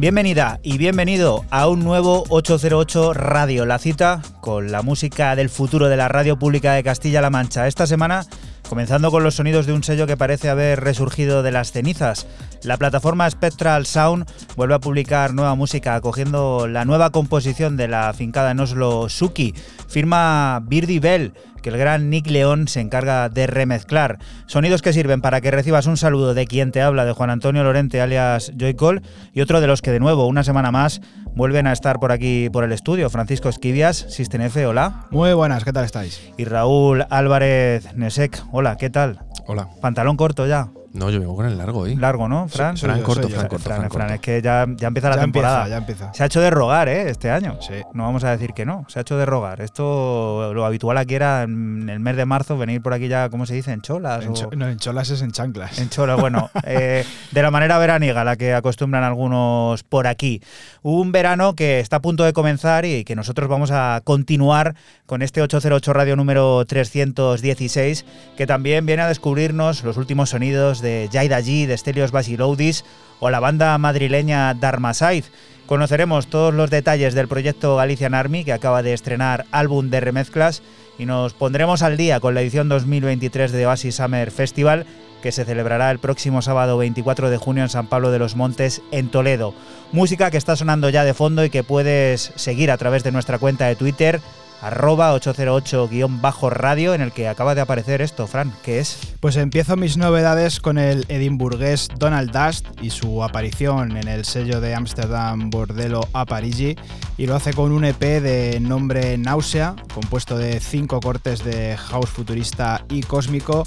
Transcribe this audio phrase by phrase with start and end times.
[0.00, 5.90] Bienvenida y bienvenido a un nuevo 808 Radio, la cita con la música del futuro
[5.90, 7.66] de la radio pública de Castilla-La Mancha.
[7.66, 8.24] Esta semana
[8.70, 12.28] comenzando con los sonidos de un sello que parece haber resurgido de las cenizas.
[12.62, 18.12] La plataforma Spectral Sound vuelve a publicar nueva música, acogiendo la nueva composición de la
[18.12, 19.54] fincada en Oslo Suki.
[19.88, 24.18] Firma Birdie Bell que el gran Nick León se encarga de remezclar.
[24.46, 27.62] Sonidos que sirven para que recibas un saludo de quien te habla, de Juan Antonio
[27.64, 29.02] Lorente, alias Joycol,
[29.32, 31.00] y otro de los que de nuevo, una semana más,
[31.34, 33.10] vuelven a estar por aquí por el estudio.
[33.10, 35.06] Francisco Esquivias, Sistenefe, hola.
[35.10, 36.20] Muy buenas, ¿qué tal estáis?
[36.36, 39.20] Y Raúl Álvarez Nesek, hola, ¿qué tal?
[39.46, 39.68] Hola.
[39.80, 40.68] Pantalón corto ya.
[40.92, 41.94] No, yo vengo con el largo hoy.
[41.94, 42.76] Largo, ¿no, Fran?
[42.76, 43.28] Fran yo, corto.
[43.28, 44.14] Fran corto, Fran, Fran Fran, corto.
[44.14, 45.58] es que ya, ya empieza la ya temporada.
[45.62, 46.14] empieza, ya empieza.
[46.14, 47.08] Se ha hecho de rogar, ¿eh?
[47.10, 47.58] Este año.
[47.60, 47.74] Sí.
[47.94, 48.84] No vamos a decir que no.
[48.88, 49.60] Se ha hecho de rogar.
[49.60, 53.46] Esto, lo habitual aquí era en el mes de marzo venir por aquí ya, ¿cómo
[53.46, 53.70] se dice?
[53.72, 54.24] En cholas.
[54.24, 55.78] En, o- cho- no, en cholas es en chanclas.
[55.78, 60.42] en cholas, bueno, eh, de la manera veraniega, la que acostumbran algunos por aquí.
[60.82, 64.74] Un verano que está a punto de comenzar y que nosotros vamos a continuar
[65.06, 68.04] con este 808 Radio número 316,
[68.36, 72.84] que también viene a descubrirnos los últimos sonidos de Jaida G, de Stelios Basiloudis
[73.20, 75.24] o la banda madrileña Dharmaside.
[75.66, 80.62] Conoceremos todos los detalles del proyecto Galician Army, que acaba de estrenar álbum de remezclas,
[80.98, 84.84] y nos pondremos al día con la edición 2023 de Oasis Summer Festival,
[85.22, 88.82] que se celebrará el próximo sábado 24 de junio en San Pablo de los Montes,
[88.90, 89.54] en Toledo.
[89.92, 93.38] Música que está sonando ya de fondo y que puedes seguir a través de nuestra
[93.38, 94.20] cuenta de Twitter,
[94.60, 98.98] arroba 808-radio, en el que acaba de aparecer esto, Fran, ¿qué es?
[99.20, 104.60] Pues empiezo mis novedades con el edimburgués Donald Dust y su aparición en el sello
[104.60, 106.76] de Amsterdam Bordello a Parigi
[107.16, 112.10] y lo hace con un EP de nombre Náusea, compuesto de cinco cortes de house
[112.10, 113.66] futurista y cósmico.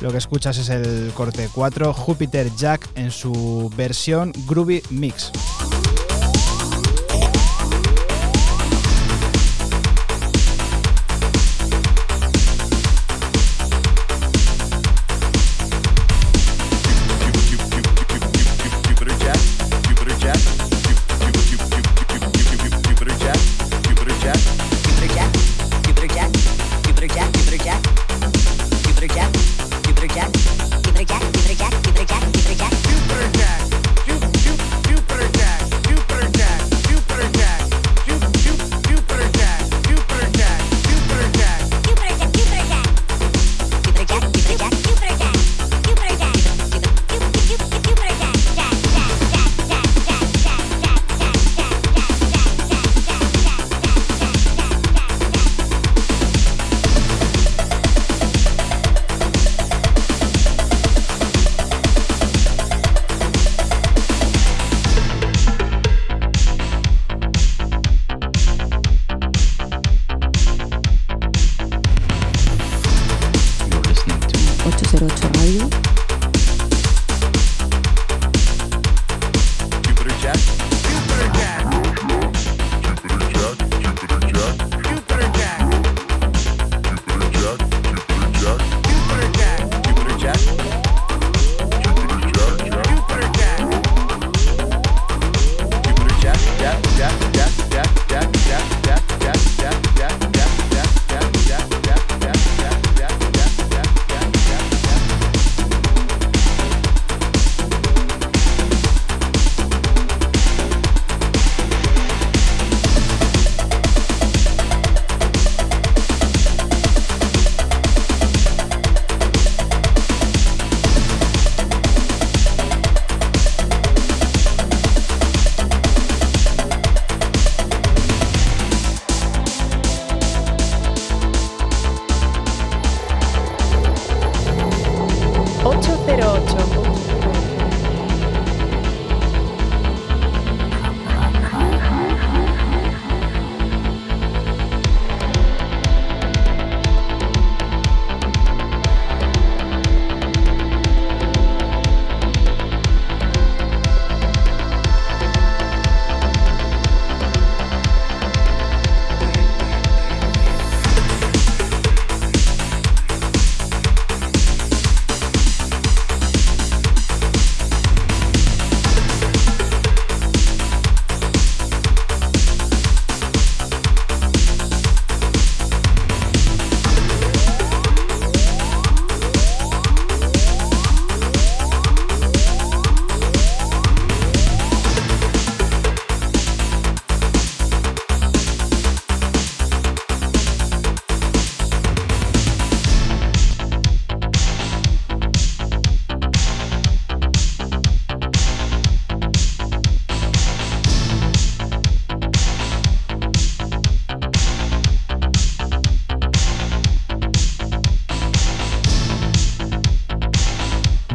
[0.00, 5.30] Lo que escuchas es el corte 4, Jupiter Jack, en su versión Groovy Mix.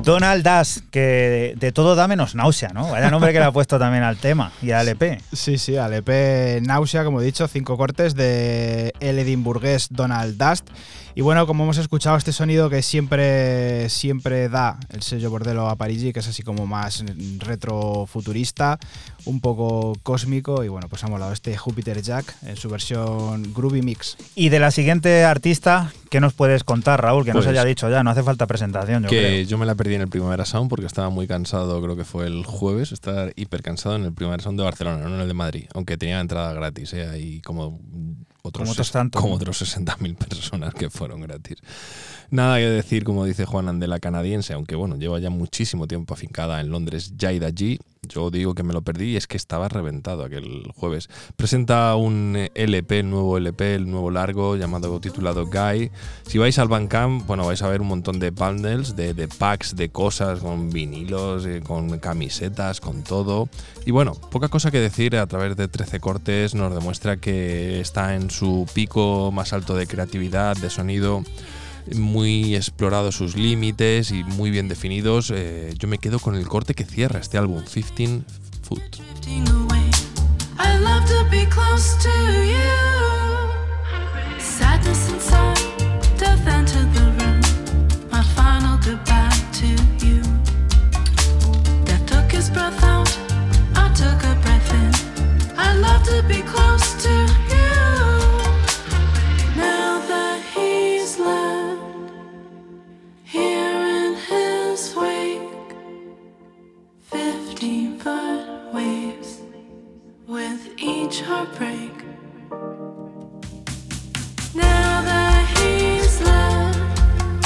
[0.07, 2.89] Donald Das, que de, todo da menos náusea, ¿no?
[2.91, 5.19] Vaya nombre que le ha puesto también al tema y al EP.
[5.33, 10.69] Sí, sí, al EP Náusea, como he dicho, cinco cortes de el edimburgués Donald Dust.
[11.13, 15.75] Y bueno, como hemos escuchado, este sonido que siempre, siempre da el sello Bordelo a
[15.75, 17.03] Parigi, que es así como más
[17.39, 18.79] retrofuturista,
[19.27, 20.63] un poco cósmico.
[20.63, 24.17] Y bueno, pues ha molado este Jupiter Jack en su versión Groovy Mix.
[24.35, 27.23] Y de la siguiente artista, ¿qué nos puedes contar, Raúl?
[27.25, 29.41] Que no se Pues- haya dicho ya, no hace falta presentación, yo que creo.
[29.45, 32.25] yo me la perdí en el Primavera Sound porque estaba muy cansado, creo que fue
[32.27, 35.33] el jueves, estaba hiper cansado en el Primavera Sound de Barcelona, no en el de
[35.33, 37.07] Madrid, aunque tenía entrada gratis, ¿eh?
[37.07, 37.79] Ahí como
[38.43, 39.33] otros, Como otros como ¿no?
[39.35, 41.57] otros 60.000 personas que fueron gratis.
[42.29, 46.13] Nada que decir, como dice Juan de la canadiense, aunque bueno, lleva ya muchísimo tiempo
[46.13, 47.79] afincada en Londres, Jaida G.
[48.07, 51.09] Yo digo que me lo perdí y es que estaba reventado aquel jueves.
[51.35, 55.91] Presenta un eh, LP, nuevo LP, el nuevo largo, llamado titulado Guy.
[56.25, 59.75] Si vais al Bandcamp, bueno, vais a ver un montón de bundles, de, de packs,
[59.75, 63.49] de cosas, con vinilos, eh, con camisetas, con todo.
[63.85, 68.15] Y bueno, poca cosa que decir, a través de 13 cortes nos demuestra que está
[68.15, 71.23] en su pico más alto de creatividad, de sonido
[71.95, 75.31] muy explorado sus límites y muy bien definidos.
[75.33, 78.21] Eh, yo me quedo con el corte que cierra este álbum, 15
[78.63, 78.81] Foot.
[95.59, 97.26] I love to be close to
[111.07, 111.93] each heartbreak.
[114.53, 117.45] Now that he's left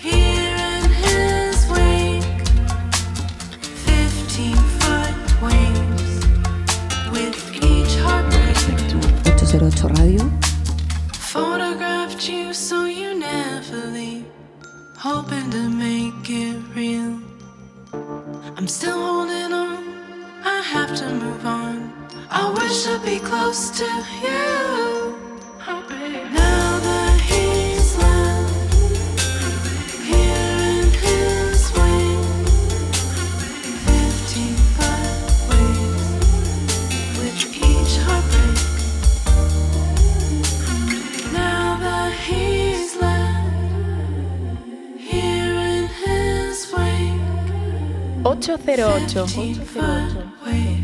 [0.00, 2.40] here in his wake.
[3.86, 5.14] Fifteen foot
[5.46, 6.14] waves
[7.14, 8.56] with each heartbreak.
[9.30, 10.24] 808 Radio.
[11.14, 14.26] Photographed you so you never leave,
[14.96, 17.20] hoping to make it real.
[18.56, 19.78] I'm still holding on,
[20.44, 22.01] I have to move on.
[22.34, 25.18] I wish I'd be close to you.
[26.32, 28.74] Now that he's left
[30.02, 32.24] here in his wing,
[33.84, 35.16] fifteen foot
[35.50, 36.12] waves
[37.18, 38.58] with each heartbreak.
[41.32, 43.52] Now that he's left
[44.98, 47.20] here in his wake,
[48.24, 49.62] 808.
[49.66, 50.81] 15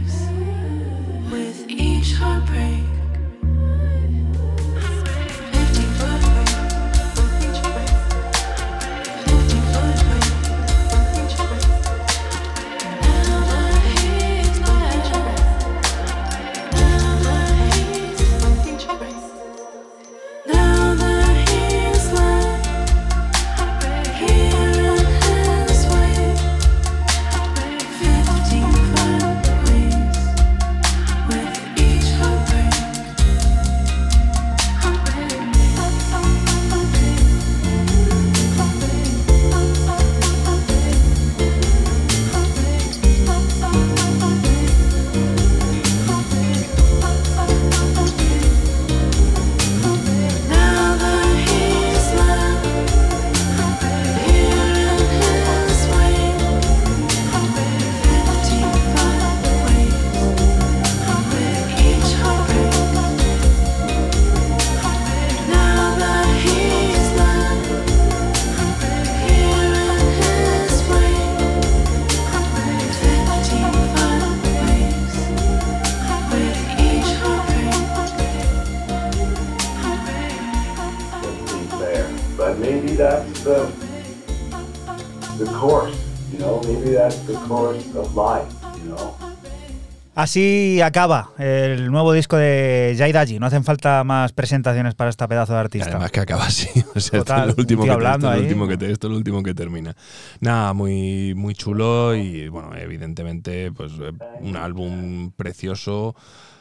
[90.29, 93.39] Así acaba el nuevo disco de Jaidaji.
[93.39, 95.89] No hacen falta más presentaciones para esta pedazo de artista.
[95.89, 96.69] Además que acaba así.
[96.95, 98.43] O sea, Total, esto es lo último que, te- hablando esto es lo ahí.
[98.43, 99.97] último que te- esto es lo último que termina.
[100.41, 106.15] Nada, muy, muy chulo y bueno, evidentemente, pues eh, un álbum precioso.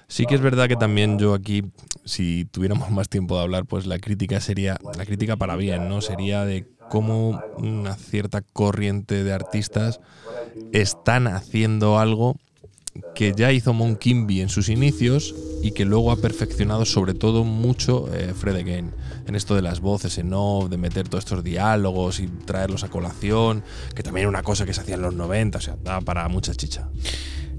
[0.08, 1.66] Sí que es verdad que también yo aquí,
[2.06, 6.00] si tuviéramos más tiempo de hablar, pues la crítica sería, la crítica para bien, ¿no?
[6.00, 10.00] Sería de cómo una cierta corriente de artistas
[10.72, 12.38] están haciendo algo
[13.16, 17.44] que ya hizo Mon Kimby en sus inicios y que luego ha perfeccionado sobre todo
[17.44, 18.92] mucho eh, Fred Again
[19.28, 22.90] en esto de las voces en off, de meter todos estos diálogos y traerlos a
[22.90, 23.64] colación,
[23.96, 26.28] que también era una cosa que se hacía en los 90, o sea, da para
[26.30, 26.90] mucha chicha.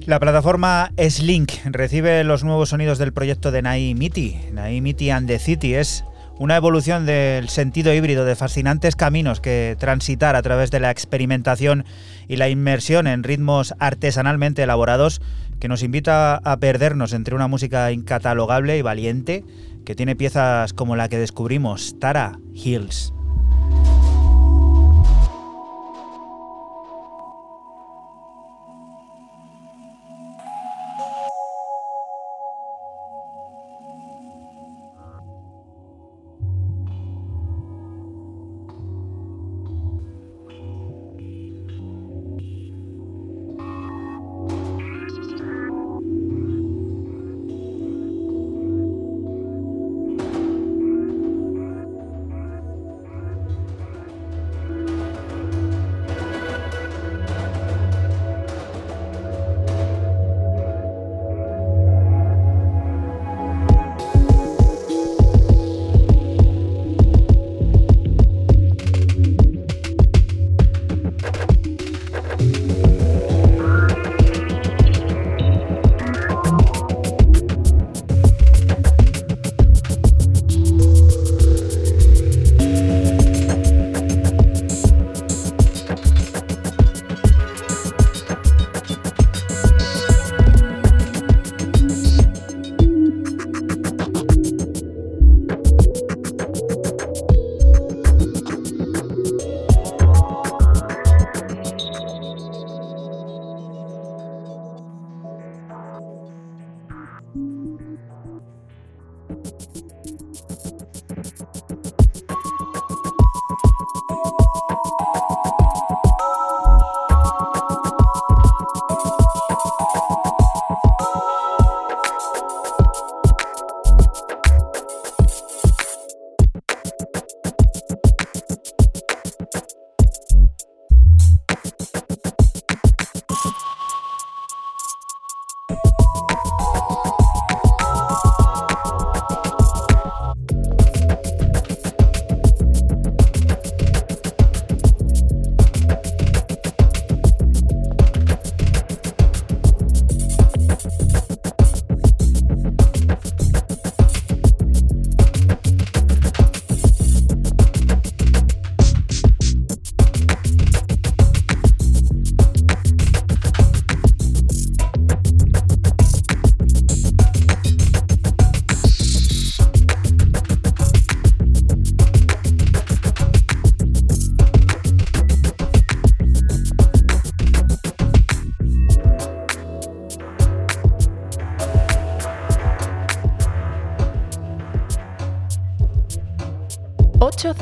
[0.06, 4.40] La plataforma Slink recibe los nuevos sonidos del proyecto de Naimiti.
[4.52, 6.02] Naimiti and the City es
[6.38, 11.84] una evolución del sentido híbrido de fascinantes caminos que transitar a través de la experimentación
[12.28, 15.20] y la inmersión en ritmos artesanalmente elaborados
[15.58, 19.44] que nos invita a perdernos entre una música incatalogable y valiente
[19.84, 23.12] que tiene piezas como la que descubrimos, Tara Hills.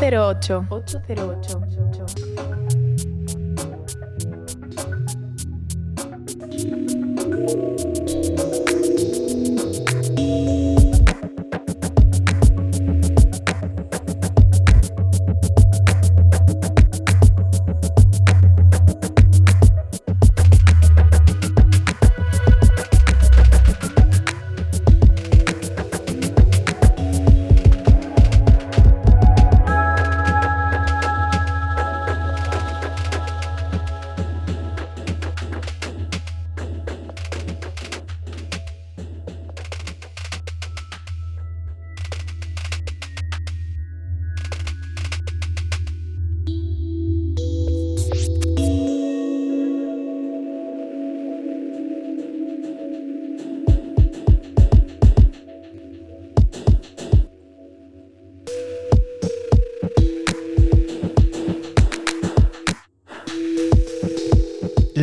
[0.07, 1.03] 808.
[1.09, 1.66] 808.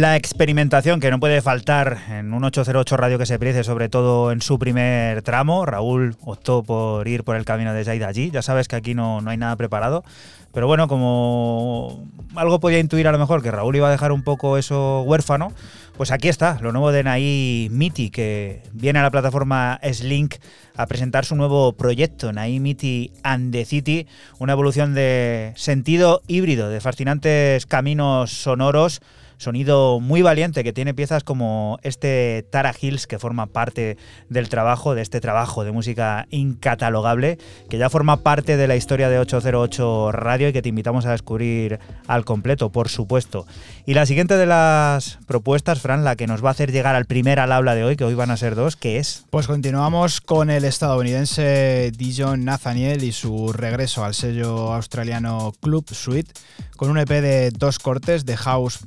[0.04, 4.34] La experimentación que no puede faltar en un 808 radio que se precie, sobre todo
[4.34, 5.66] en su primer tramo.
[5.66, 8.30] Raúl optó por ir por el camino de Zaida allí.
[8.30, 10.04] Ya sabes que aquí no, no hay nada preparado,
[10.52, 14.24] Pero bueno, como algo podía intuir a lo mejor que Raúl iba a dejar un
[14.24, 15.54] poco eso huérfano,
[15.96, 20.36] pues aquí está, lo nuevo de Nai Miti, que viene a la plataforma Slink
[20.76, 24.06] a presentar su nuevo proyecto, Nai Miti and the City,
[24.38, 29.02] una evolución de sentido híbrido, de fascinantes caminos sonoros
[29.44, 33.98] sonido muy valiente que tiene piezas como este Tara Hills que forma parte
[34.30, 37.38] del trabajo, de este trabajo de música incatalogable,
[37.70, 41.12] que ya forma parte de la historia de 808 Radio y que te invitamos a
[41.12, 43.46] descubrir al completo, por supuesto.
[43.86, 47.06] Y la siguiente de las propuestas, Fran, la que nos va a hacer llegar al
[47.06, 49.26] primer al habla de hoy, que hoy van a ser dos, que es...
[49.30, 56.32] Pues continuamos con el estadounidense Dijon Nathaniel y su regreso al sello australiano Club Suite
[56.78, 58.80] con un EP de dos cortes de house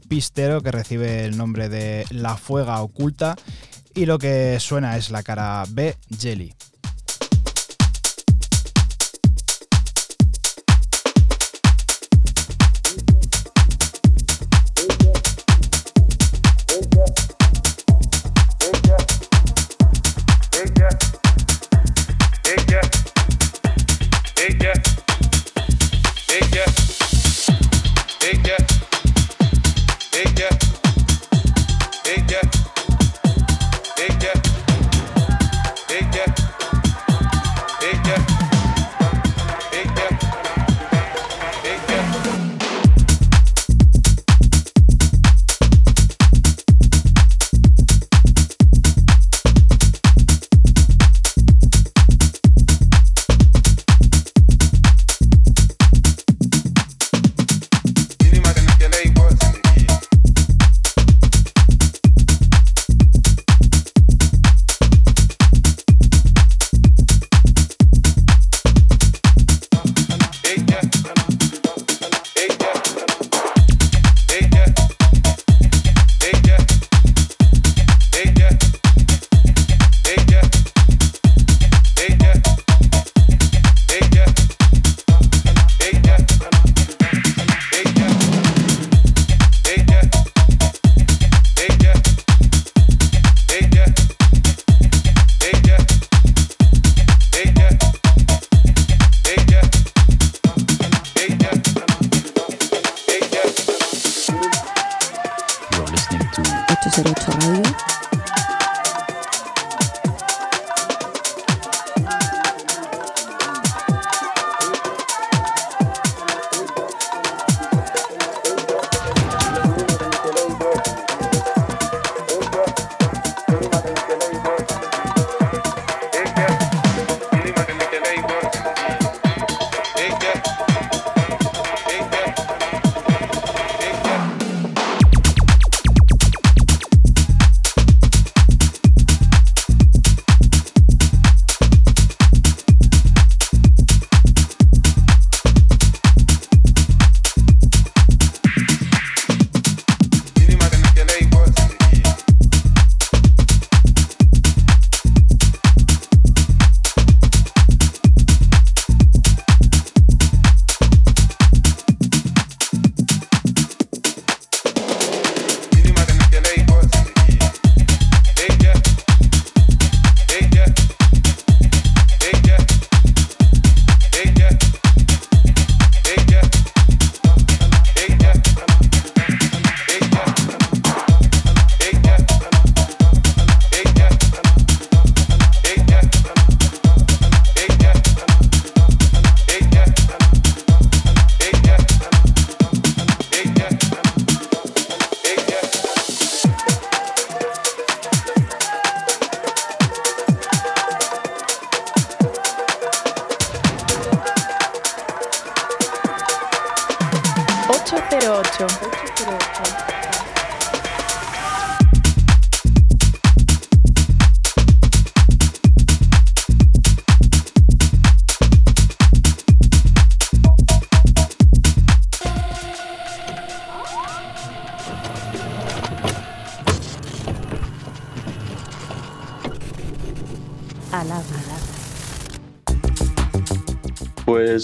[0.46, 3.36] que recibe el nombre de La Fuega Oculta
[3.94, 6.54] y lo que suena es la cara B Jelly.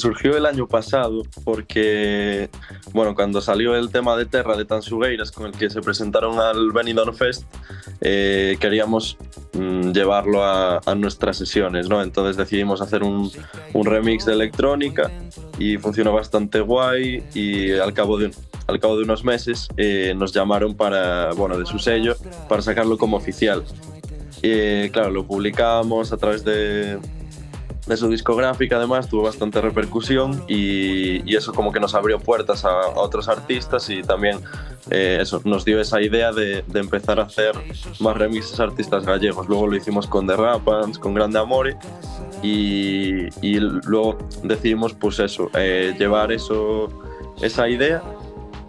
[0.03, 2.51] Surgió el año pasado porque
[2.93, 6.73] bueno, cuando salió el tema de Terra de Tansugueiras con el que se presentaron al
[6.73, 7.45] Benidorm Fest,
[8.01, 9.17] eh, queríamos
[9.53, 12.03] mm, llevarlo a, nuestras sesiones, ¿no?
[12.03, 13.31] Entonces decidimos hacer un,
[13.73, 15.11] un remix de electrónica
[15.59, 18.31] y funcionó bastante guay y al cabo de,
[18.67, 22.17] al cabo de unos meses eh, nos llamaron para, bueno, de su sello,
[22.49, 23.65] para sacarlo como oficial.
[24.43, 26.99] Eh, claro, lo publicamos a través de,
[27.93, 32.89] de su discográfica, además tuvo bastante repercusión y, eso como que nos abrió puertas a,
[32.95, 34.39] otros artistas y también
[34.91, 37.53] eh, eso nos dio esa idea de, de, empezar a hacer
[38.01, 39.49] más remixes a artistas gallegos.
[39.49, 41.77] Luego lo hicimos con The Rapans, con Grande Amore
[42.43, 46.89] y, y luego decidimos pues eso, eh, llevar eso,
[47.41, 48.03] esa idea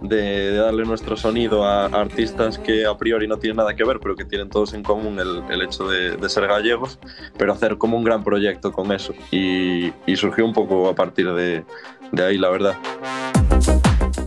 [0.04, 3.84] de, de, darle nuestro sonido a, a, artistas que a priori no tienen nada que
[3.84, 7.00] ver, pero que tienen todos en común el, el hecho de, de, ser gallegos,
[7.38, 9.13] pero hacer como un gran proyecto con eso.
[9.32, 11.63] Y, y surgió un poco a partir de,
[12.12, 12.76] de, ahí, la verdad.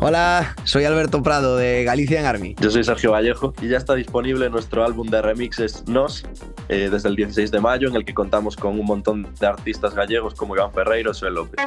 [0.01, 2.55] Hola, soy Alberto Prado de Galicia en Army.
[2.61, 6.25] Yo soy Sergio Vallejo y ya está disponible nuestro álbum de remixes Nos
[6.69, 9.95] eh, desde el 16 de mayo, en el que contamos con un montón de artistas
[9.95, 11.61] gallegos como Iván Ferreiro o López.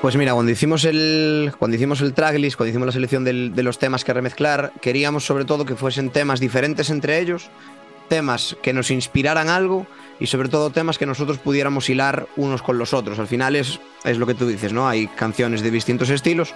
[0.00, 3.78] Pues mira, cuando hicimos el, cuando hicimos el tracklist, cuando hicimos la selección de los
[3.78, 7.50] temas que remezclar, queríamos sobre todo que fuesen temas diferentes entre ellos,
[8.08, 9.86] temas que nos inspiraran algo
[10.18, 13.18] y sobre todo temas que nosotros pudiéramos hilar unos con los otros.
[13.18, 14.88] Al final es, es lo que tú dices, ¿no?
[14.88, 16.54] Hay canciones de distintos estilos,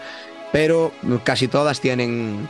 [0.50, 2.48] pero casi todas tienen...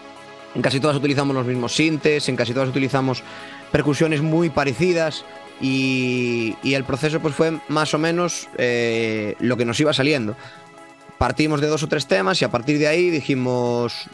[0.55, 3.25] En casi todas utilizamos los mismos sintes, en casi todas utilizamos
[3.73, 5.25] percusiones muy parecidas
[5.61, 10.37] y, y el proceso pues fue más o menos eh, lo que nos iba saliendo
[11.19, 14.09] partimos de dos o tres temas y a partir de ahí dijimos,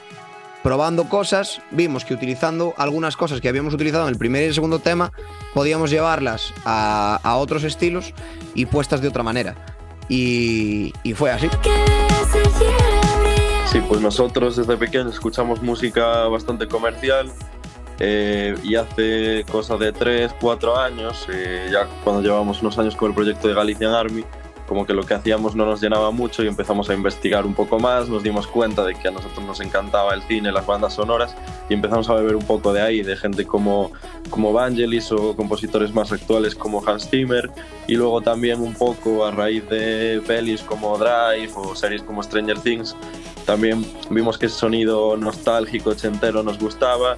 [0.62, 4.54] probando cosas, vimos que utilizando algunas cosas que habíamos utilizado en el primer y el
[4.54, 5.12] segundo tema,
[5.54, 8.12] podíamos llevarlas a, a otros estilos
[8.54, 9.56] y puestas de otra manera.
[10.08, 11.48] Y, y, fue así.
[13.70, 17.30] Sí, pues nosotros desde pequeños escuchamos música bastante comercial.
[18.02, 23.10] Eh, y hace cosa de 3, 4 años, eh, ya cuando llevamos unos años con
[23.10, 24.24] el proyecto de Galician Army,
[24.70, 27.80] como que lo que hacíamos no nos llenaba mucho y empezamos a investigar un poco
[27.80, 31.35] más, nos dimos cuenta de que a nosotros nos encantaba el cine, las bandas sonoras
[31.68, 33.90] y empezamos a beber un poco de ahí, de gente como,
[34.30, 37.50] como Vangelis o compositores más actuales como Hans Zimmer
[37.88, 42.61] y luego también un poco a raíz de pelis como Drive o series como Stranger
[42.61, 42.94] Things,
[43.46, 47.16] también vimos que ese sonido nostálgico, ochentero nos gustaba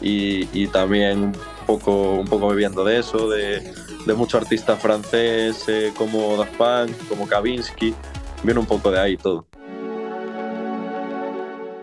[0.00, 1.32] y, y también un
[1.66, 3.74] poco, un poco bebiendo de eso, de
[4.06, 7.94] de mucho artista francés eh, como Daft Punk, como Kavinsky,
[8.42, 9.46] viene un poco de ahí todo.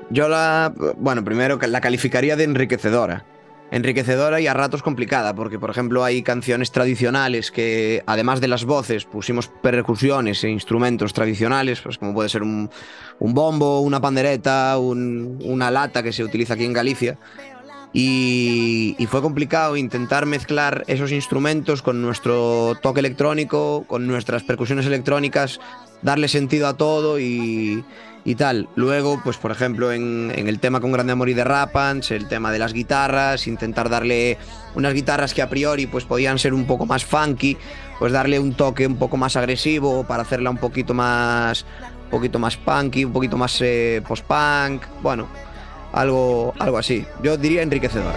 [0.09, 3.25] Yo la, bueno, primero la calificaría de enriquecedora.
[3.71, 8.65] Enriquecedora y a ratos complicada, porque por ejemplo hay canciones tradicionales que además de las
[8.65, 12.71] voces pusimos percusiones e instrumentos tradicionales, pues como puede ser un,
[13.19, 17.19] un bombo, una pandereta, un, una lata que se utiliza aquí en Galicia,
[17.91, 25.59] y, fue complicado intentar mezclar esos instrumentos con nuestro toque electrónico, con nuestras percusiones electrónicas,
[26.03, 27.83] darle sentido a todo y,
[28.23, 28.69] y tal.
[28.75, 32.27] Luego, pues por ejemplo, en, en, el tema con Grande Amor y de Rapans, el
[32.27, 34.37] tema de las guitarras, intentar darle
[34.75, 37.57] unas guitarras que a priori pues podían ser un poco más funky,
[37.97, 41.65] pues darle un toque un poco más agresivo para hacerla un poquito más,
[42.03, 45.48] un poquito más punky, un poquito más eh, post-punk, bueno
[45.91, 47.05] algo, algo así.
[47.21, 48.13] Yo diría enriquecedor.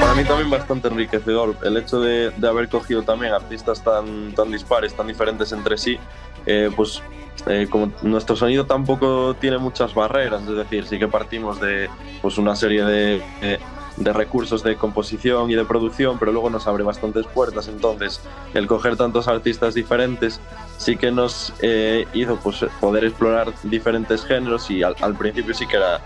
[0.00, 4.94] Para mí también bastante enriquecedor el hecho de, haber cogido también artistas tan, tan dispares,
[4.94, 5.98] tan diferentes entre sí,
[6.46, 7.02] eh, pues
[7.46, 11.88] eh, como nuestro sonido tampoco tiene muchas barreras, es decir, sí que partimos de
[12.20, 13.58] pues, una serie de, eh,
[14.00, 17.68] de recursos de composición y de producción, pero luego nos abre bastantes puertas.
[17.68, 18.20] Entonces,
[18.54, 20.40] el coger tantos artistas diferentes
[20.76, 25.66] sí que nos eh, hizo pues, poder explorar diferentes géneros y al, al, principio sí
[25.66, 26.00] que era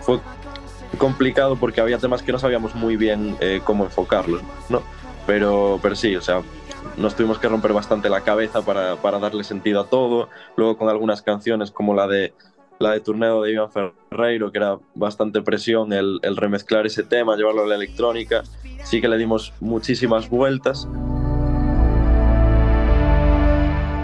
[0.00, 0.20] fue
[0.98, 4.82] complicado porque había temas que no sabíamos muy bien eh, cómo enfocarlos, ¿no?
[5.26, 6.42] Pero, pero sí, o sea,
[6.96, 10.28] nos tuvimos que romper bastante la cabeza para, para darle sentido a todo.
[10.56, 12.32] Luego con algunas canciones como la de
[12.78, 17.64] la de Turneo de Iván Ferreiro, que era bastante presión el, remezclar ese tema, llevarlo
[17.64, 18.42] a la electrónica.
[18.84, 20.86] Sí que le dimos muchísimas vueltas.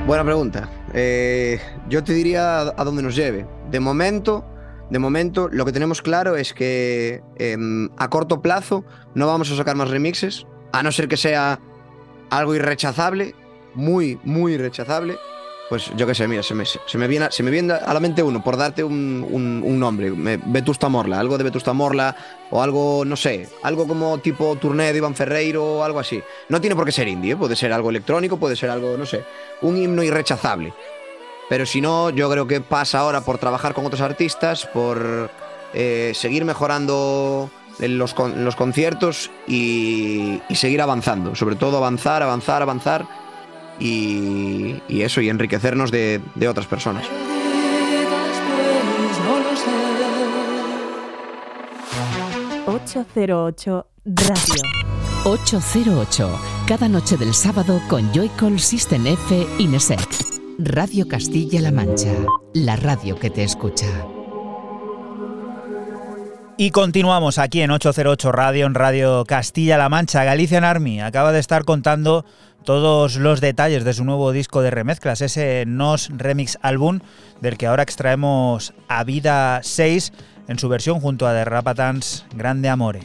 [0.06, 0.68] Buena pregunta.
[0.94, 3.46] Eh, yo te diría a dónde nos lleve.
[3.70, 4.44] De momento,
[4.90, 7.56] de momento, lo que tenemos claro es que eh,
[7.96, 11.60] a corto plazo no vamos a sacar más remixes, a no ser que sea
[12.30, 13.34] algo irrechazable,
[13.74, 15.18] muy, muy irrechazable
[15.72, 17.98] Pues yo qué sé, mira, se me, se me, viene, se me viene a la
[17.98, 20.12] mente uno, por darte un, un- nombre,
[20.44, 22.14] Vetusta Morla, algo de Vetusta Morla,
[22.50, 26.22] o algo, no sé, algo como tipo Tourné de Iván Ferreiro o algo así.
[26.50, 27.36] No tiene por qué ser indie, ¿eh?
[27.36, 29.24] puede ser algo electrónico, puede ser algo, no sé,
[29.62, 30.74] un himno irrechazable.
[31.48, 35.30] Pero si no, yo creo que pasa ahora por trabajar con otros artistas, por
[35.72, 41.34] eh, seguir mejorando en los, en los conciertos y, y seguir avanzando.
[41.34, 43.21] Sobre todo avanzar, avanzar, avanzar
[43.82, 47.04] y, y eso, y enriquecernos de, de otras personas.
[49.24, 49.70] No lo sé.
[52.66, 54.62] 808 Radio.
[55.24, 60.00] 808, cada noche del sábado con Joycall System F Inesec.
[60.58, 62.12] Radio Castilla-La Mancha,
[62.54, 63.86] la radio que te escucha.
[66.58, 70.22] Y continuamos aquí en 808 Radio, en Radio Castilla-La Mancha.
[70.24, 72.26] Galician Army acaba de estar contando
[72.64, 77.00] todos los detalles de su nuevo disco de remezclas, ese NOS Remix Album,
[77.40, 80.12] del que ahora extraemos A Vida 6
[80.48, 83.00] en su versión junto a The Rapatans Grande Amore.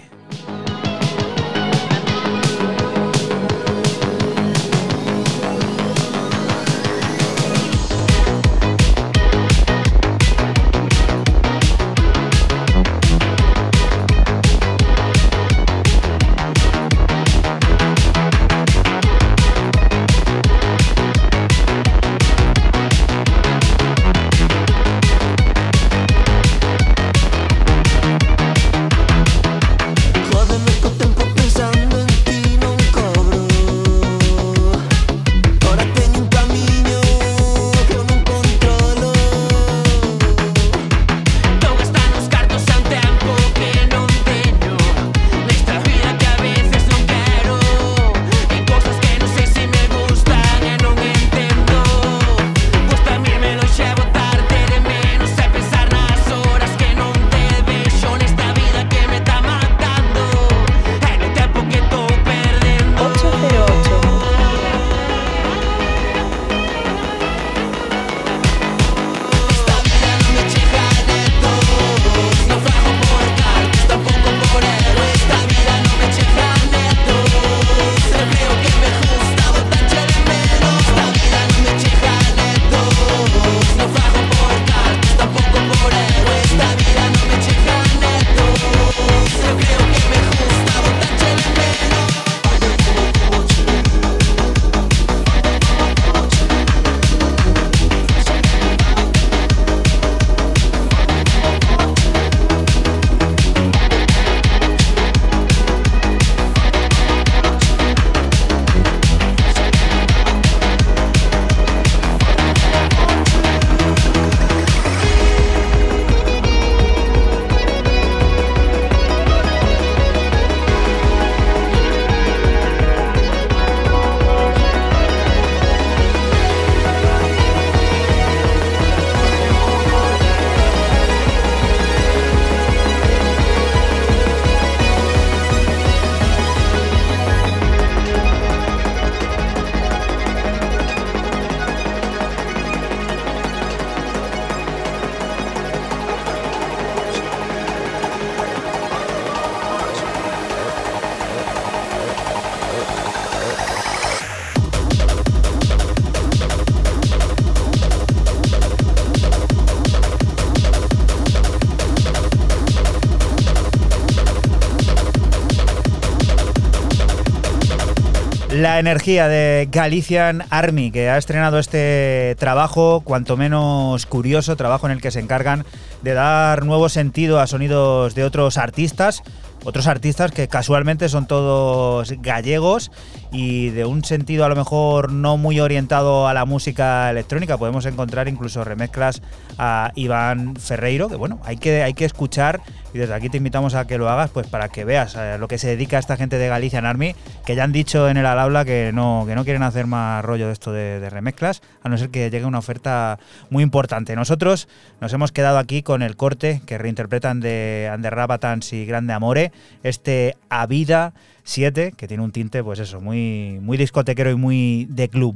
[168.88, 175.02] Energía de Galician Army, que ha estrenado este trabajo, cuanto menos curioso, trabajo en el
[175.02, 175.66] que se encargan
[176.04, 179.24] de dar nuevo sentido a sonidos de otros artistas,
[179.66, 182.90] otros artistas que casualmente son todos gallegos
[183.34, 187.58] y de un sentido a lo mejor no muy orientado a la música electrónica.
[187.58, 189.22] Podemos encontrar incluso remezclas
[189.58, 192.62] a Iván Ferreiro, que bueno, hay que, hay que escuchar
[192.94, 195.50] y desde aquí te invitamos a que lo hagas pues para que veas a lo
[195.50, 197.16] que se dedica esta gente de Galician Army,
[197.48, 200.22] que ya han dicho en el al habla que no, que no quieren hacer más
[200.26, 204.18] rollo de esto de, de remezclas, a no ser que llegue una oferta muy importante.
[204.18, 204.68] Nosotros
[205.00, 209.54] nos hemos quedado aquí con el corte que reinterpretan de Under Rabatans y Grande Amore,
[209.82, 211.14] este A Vida
[211.48, 215.36] 7, que tiene un tinte, pues eso, muy, muy discotequero y muy de club.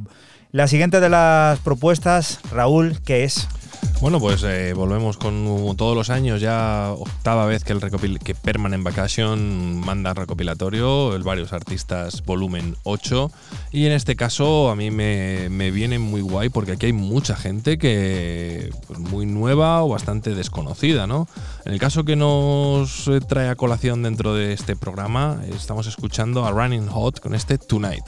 [0.51, 3.47] La siguiente de las propuestas, Raúl, que es
[4.01, 8.35] Bueno, pues eh, volvemos con todos los años, ya octava vez que el recopil que
[8.35, 13.31] Permanent Vacation manda recopilatorio, el varios artistas volumen 8.
[13.71, 17.37] Y en este caso a mí me, me viene muy guay porque aquí hay mucha
[17.37, 21.29] gente que pues, muy nueva o bastante desconocida, ¿no?
[21.63, 26.00] En el caso que nos eh, trae a colación dentro de este programa, estamos escuchando
[26.45, 28.05] a Running Hot con este Tonight.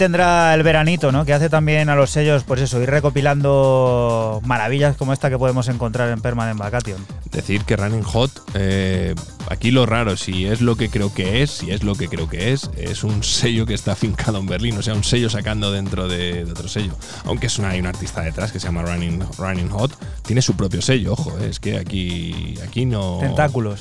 [0.00, 1.26] Tendrá el veranito, no?
[1.26, 5.68] Que hace también a los sellos, pues eso, ir recopilando maravillas como esta que podemos
[5.68, 7.04] encontrar en Permanent Vacation.
[7.30, 9.14] Decir que Running Hot, eh,
[9.50, 12.30] aquí lo raro, si es lo que creo que es, si es lo que creo
[12.30, 15.70] que es, es un sello que está afincado en Berlín, o sea, un sello sacando
[15.70, 16.96] dentro de, de otro sello.
[17.26, 19.92] Aunque es una, hay un artista detrás que se llama Running, Running Hot,
[20.22, 23.18] tiene su propio sello, ojo, eh, es que aquí, aquí no.
[23.20, 23.80] Tentáculos.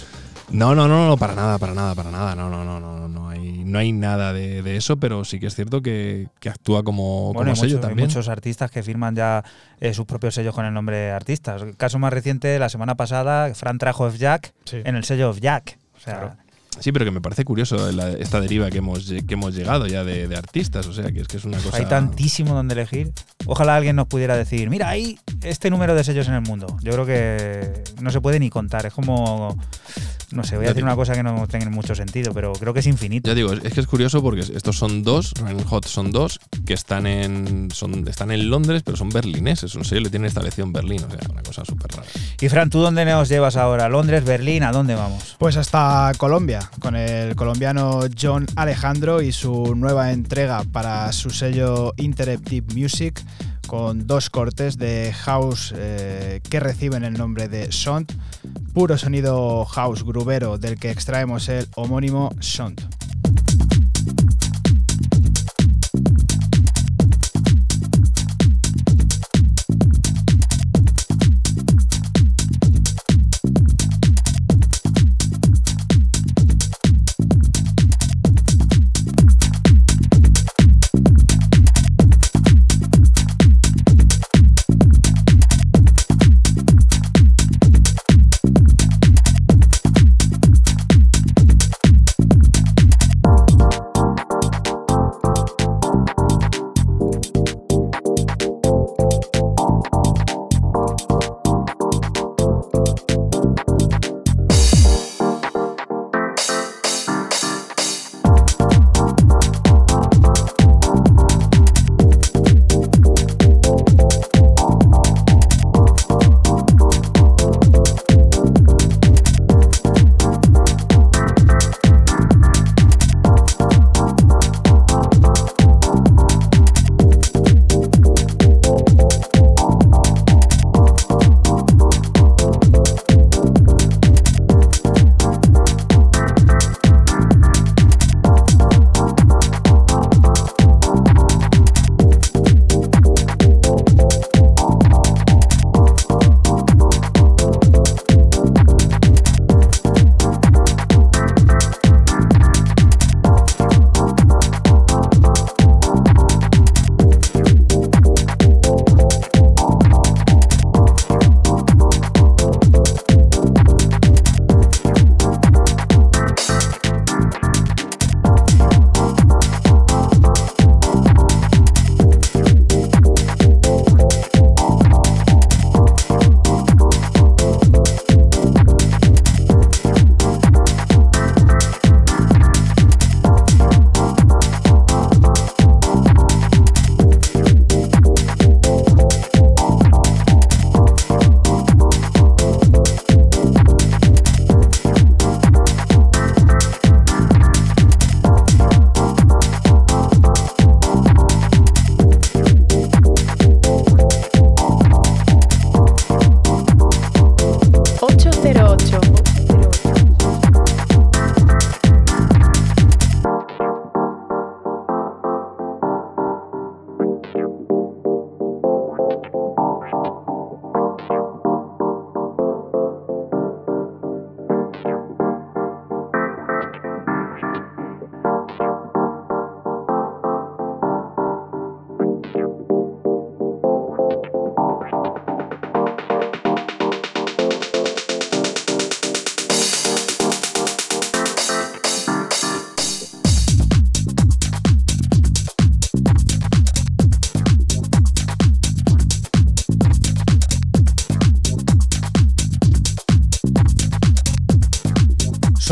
[0.51, 2.35] No, no, no, no, para nada, para nada, para nada.
[2.35, 5.47] No, no, no, no, no hay, no hay nada de, de eso, pero sí que
[5.47, 8.07] es cierto que, que actúa como, Bueno, como hay, sello muchos, hay también.
[8.07, 9.43] muchos artistas que firman ya
[9.79, 11.61] eh, sus propios sellos con el nombre de artistas.
[11.61, 14.77] El caso más reciente, la semana pasada, Fran trajo F Jack Sí.
[14.83, 15.77] en el sello F Jack.
[15.95, 16.35] O sea, Claro.
[16.79, 20.05] Sí, pero que me parece curioso la- esta deriva que hemos, que hemos llegado ya
[20.05, 21.75] de, de artistas, o sea, que es que es una cosa.
[21.77, 23.11] hay tantísimo donde elegir.
[23.47, 26.67] Ojalá alguien nos pudiera decir, mira, hay este número de sellos en el mundo.
[26.81, 28.85] Yo creo que no se puede ni contar.
[28.85, 29.57] Es como,
[30.31, 32.79] no sé, voy a decir una cosa que no tenga mucho sentido, pero creo que
[32.81, 33.29] es infinito.
[33.29, 36.39] Ya digo, es es que es curioso porque estos son dos, Running Hot son dos,
[36.65, 39.75] que están en, son, están en Londres, pero son berlineses.
[39.75, 42.07] Un sello le tiene establecido en Berlín, o sea, una cosa súper rara.
[42.41, 43.89] Y Fran, ¿tú dónde nos llevas ahora?
[43.89, 44.63] ¿Londres, Berlín?
[44.63, 45.35] ¿A dónde vamos?
[45.37, 51.93] Pues hasta Colombia, con el colombiano John Alejandro y su nueva entrega para su sello
[51.97, 53.23] Interactive Music,
[53.69, 58.11] con dos cortes de house eh, que reciben el nombre de Sont,
[58.73, 62.87] puro sonido house grubero del que extraemos el homónimo Sont.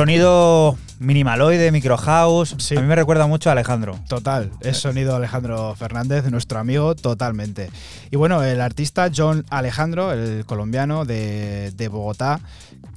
[0.08, 2.56] Sonido minimaloide, micro house.
[2.60, 2.78] Sí.
[2.78, 4.00] A mí me recuerda mucho a Alejandro.
[4.08, 7.70] Total, es sonido Alejandro Fernández, nuestro amigo, totalmente.
[8.10, 12.40] Y bueno, el artista John Alejandro, el colombiano de, de Bogotá,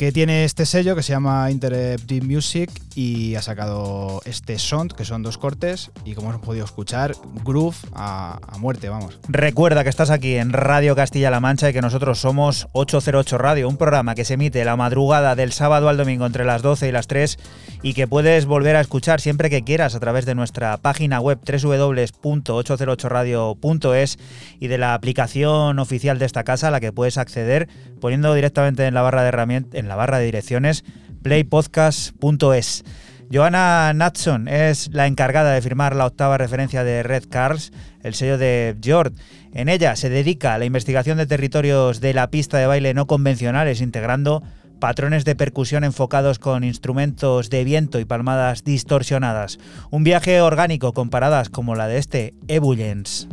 [0.01, 5.05] que tiene este sello que se llama Interactive Music y ha sacado este Sound, que
[5.05, 7.13] son dos cortes, y como hemos podido escuchar,
[7.45, 9.21] groove a, a muerte, vamos.
[9.29, 13.77] Recuerda que estás aquí en Radio Castilla-La Mancha y que nosotros somos 808 Radio, un
[13.77, 17.07] programa que se emite la madrugada del sábado al domingo entre las 12 y las
[17.07, 17.37] 3
[17.83, 21.41] y que puedes volver a escuchar siempre que quieras a través de nuestra página web
[21.45, 24.19] www.808radio.es
[24.61, 27.69] y de la aplicación oficial de esta casa a la que puedes acceder
[28.01, 30.85] poniendo directamente en la barra de herramientas, en la barra de direcciones
[31.23, 32.85] playpodcast.es.
[33.33, 37.73] Johanna Natson es la encargada de firmar la octava referencia de Red Cars,
[38.03, 39.13] el sello de Jord.
[39.53, 43.07] En ella se dedica a la investigación de territorios de la pista de baile no
[43.07, 44.45] convencionales, integrando
[44.79, 49.59] patrones de percusión enfocados con instrumentos de viento y palmadas distorsionadas.
[49.91, 53.29] Un viaje orgánico con paradas como la de este Ebullens.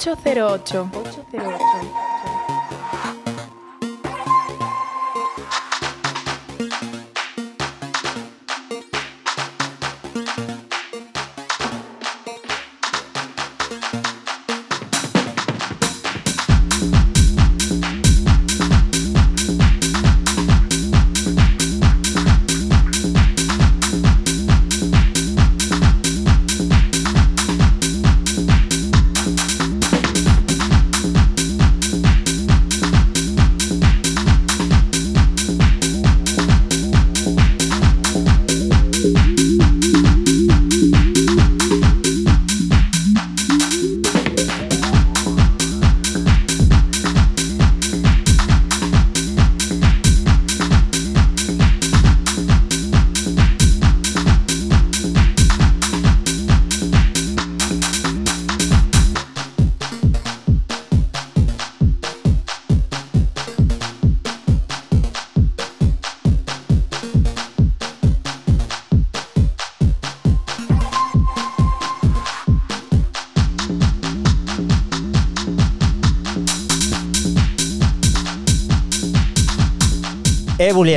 [0.00, 0.88] 808.
[0.90, 2.09] 808.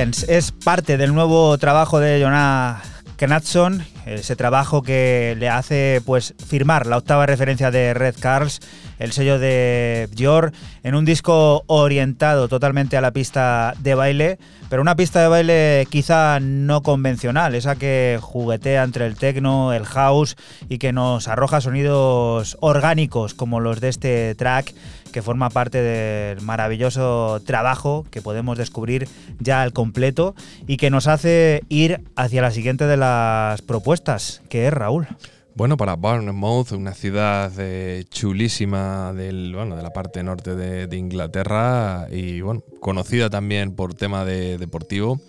[0.04, 2.82] Es parte del nuevo trabajo de Jonah
[3.16, 8.60] Knudson, ese trabajo que le hace pues firmar la octava referencia de Red Carls,
[9.00, 10.52] el sello de Dior
[10.84, 14.38] en un disco orientado totalmente a la pista de baile,
[14.70, 19.86] pero una pista de baile quizá no convencional, esa que juguetea entre el techno, el
[19.86, 20.36] house
[20.70, 24.74] y que nos arroja sonidos orgánicos como los de este track
[25.14, 29.08] que forma parte del maravilloso trabajo que podemos descubrir
[29.40, 30.36] ya al completo
[30.68, 35.08] y que nos hace ir hacia la siguiente de las propuestas, que es Raúl.
[35.56, 40.98] Bueno, para Bournemouth, una ciudad eh, chulísima del, bueno, de la parte norte de, de
[40.98, 45.22] Inglaterra y bueno, conocida también por tema de deportivo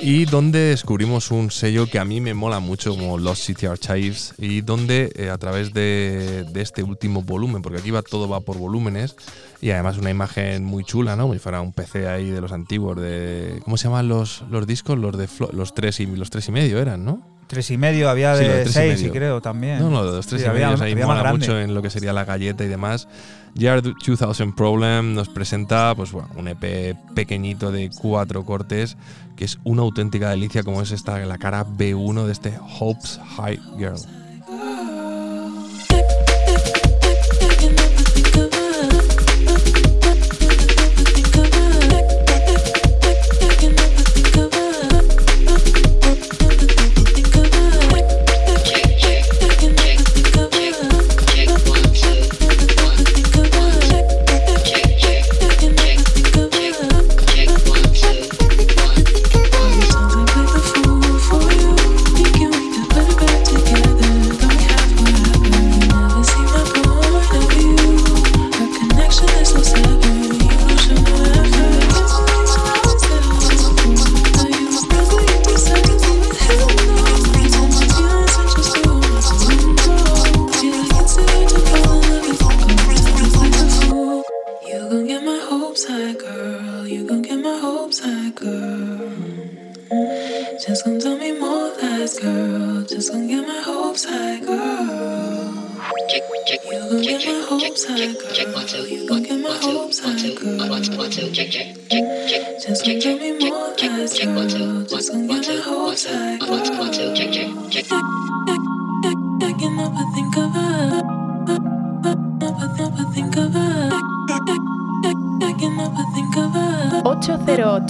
[0.00, 4.34] y donde descubrimos un sello que a mí me mola mucho como Lost City Archives
[4.38, 8.40] y donde eh, a través de, de este último volumen, porque aquí va todo va
[8.40, 9.14] por volúmenes
[9.60, 11.22] y además una imagen muy chula, ¿no?
[11.24, 14.66] Como si fuera un PC ahí de los antiguos de ¿cómo se llaman los, los
[14.66, 14.98] discos?
[14.98, 17.22] Los de los tres y los tres y medio eran, ¿no?
[17.46, 19.78] Tres y medio, había Sí, de y seis, y creo, también.
[19.78, 22.24] No, no, los tres Sí, y medio ahí mola mucho en lo que sería la
[22.24, 23.08] galleta y demás.
[23.54, 28.96] Year 2000 Problem nos presenta pues, bueno, un EP pequeñito de cuatro cortes
[29.36, 33.60] que es una auténtica delicia como es esta la cara B1 de este Hope's High
[33.76, 34.21] Girl.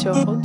[0.04, 0.41] 808.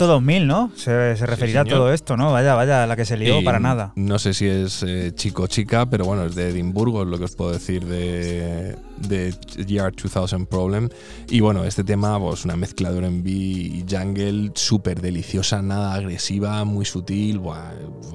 [0.00, 0.72] Efecto 2000, ¿no?
[0.76, 2.32] Se, se referirá a todo esto, ¿no?
[2.32, 3.92] Vaya, vaya, la que se lió Y para nada.
[3.96, 7.18] No sé si es eh, chico o chica, pero bueno, es de Edimburgo, es lo
[7.18, 9.34] que os puedo decir de, de
[9.66, 10.88] Year 2000 Problem.
[11.28, 16.64] Y bueno, este tema, pues una mezcla de R&B y jungle súper deliciosa, nada agresiva,
[16.64, 17.38] muy sutil.
[17.38, 17.72] Buah,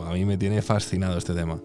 [0.07, 1.59] a mí me tiene fascinado este tema.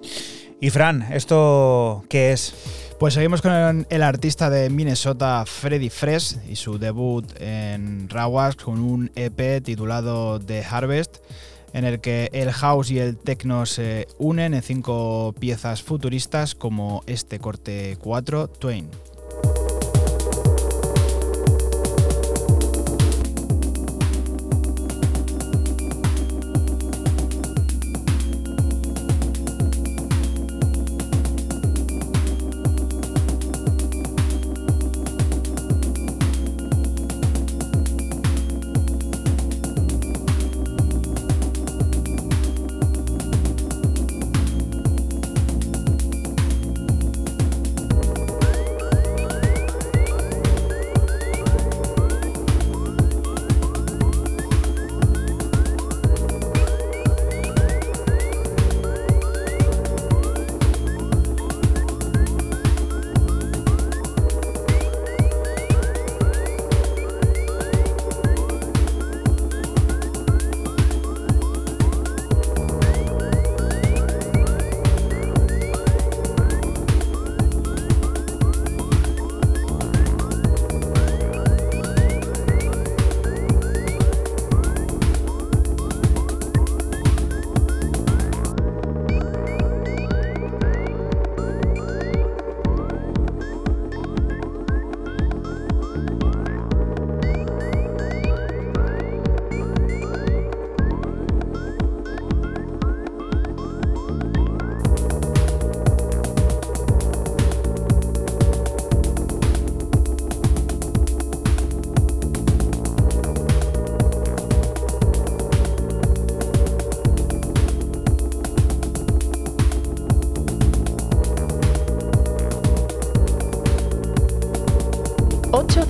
[0.61, 2.55] Y Fran, ¿esto qué es?
[2.99, 8.57] Pues seguimos con el, el artista de Minnesota, Freddy Fresh, y su debut en Rawax
[8.57, 11.19] con un EP titulado The Harvest,
[11.73, 17.03] en el que el house y el techno se unen en cinco piezas futuristas como
[17.07, 18.89] este corte 4, Twain.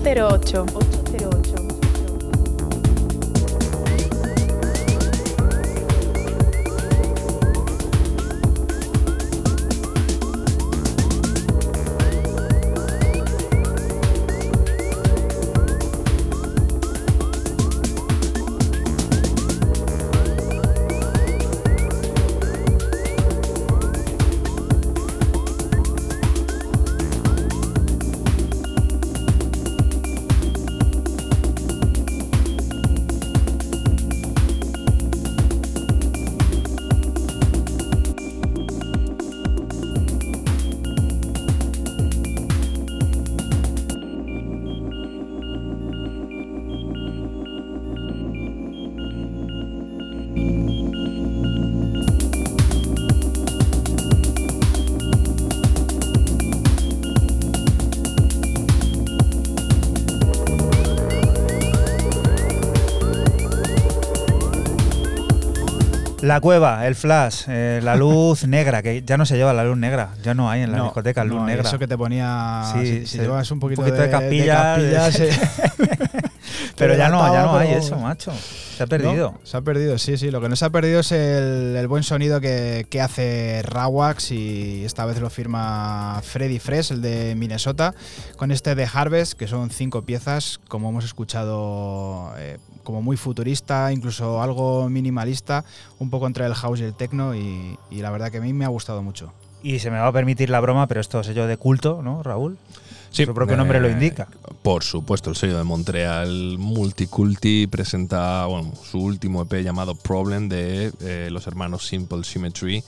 [0.03, 0.90] Otero 8.
[66.31, 69.77] La cueva, el flash, eh, la luz negra, que ya no se lleva la luz
[69.77, 71.67] negra, ya no hay en la No, discoteca luz no, negra.
[71.67, 72.63] Eso que te ponía.
[72.73, 74.77] Sí, si, si se- llevas un poquito, de, de, capilla.
[74.77, 75.25] de capilla, sí.
[76.77, 78.33] pero ya no, ya no hay eso, macho.
[78.77, 79.33] Se ha perdido.
[79.33, 80.31] No, se ha perdido, sí, sí.
[80.31, 84.31] Lo que no se ha perdido es el, el buen sonido que, que hace Rawax
[84.31, 87.93] y esta vez lo firma Freddy Fresh, el de Minnesota,
[88.37, 92.59] con este de Harvest, que son cinco piezas, como hemos escuchado, eh,
[92.91, 95.65] como muy futurista, incluso algo minimalista,
[95.99, 98.53] un poco entre el house y el techno y, y la verdad que a mí
[98.53, 99.33] me ha gustado mucho.
[99.63, 102.23] Y se me va a permitir la broma, pero esto es sello de culto, ¿no,
[102.23, 102.59] Raúl?
[103.11, 104.29] Sí, Su propio nombre lo eh, indica.
[104.63, 110.93] Por supuesto, el sello de Montreal Multiculti presenta bueno, su último EP llamado Problem de
[111.01, 112.85] eh, los hermanos Simple Symmetry,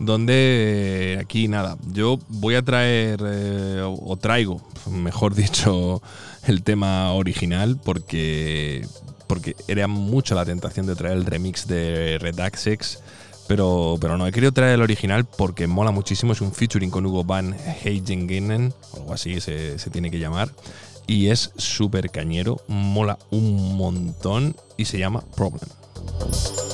[0.00, 6.00] donde eh, aquí nada, yo voy a traer eh, o o traigo, mejor dicho,
[6.46, 8.86] el tema original porque
[9.28, 12.40] porque era mucho la tentación de traer el remix de Red
[13.46, 16.32] pero, pero no, he querido traer el original porque mola muchísimo.
[16.32, 20.50] Es un featuring con Hugo Van Heijengenen, o algo así se, se tiene que llamar.
[21.06, 26.67] Y es súper cañero, mola un montón y se llama Problem.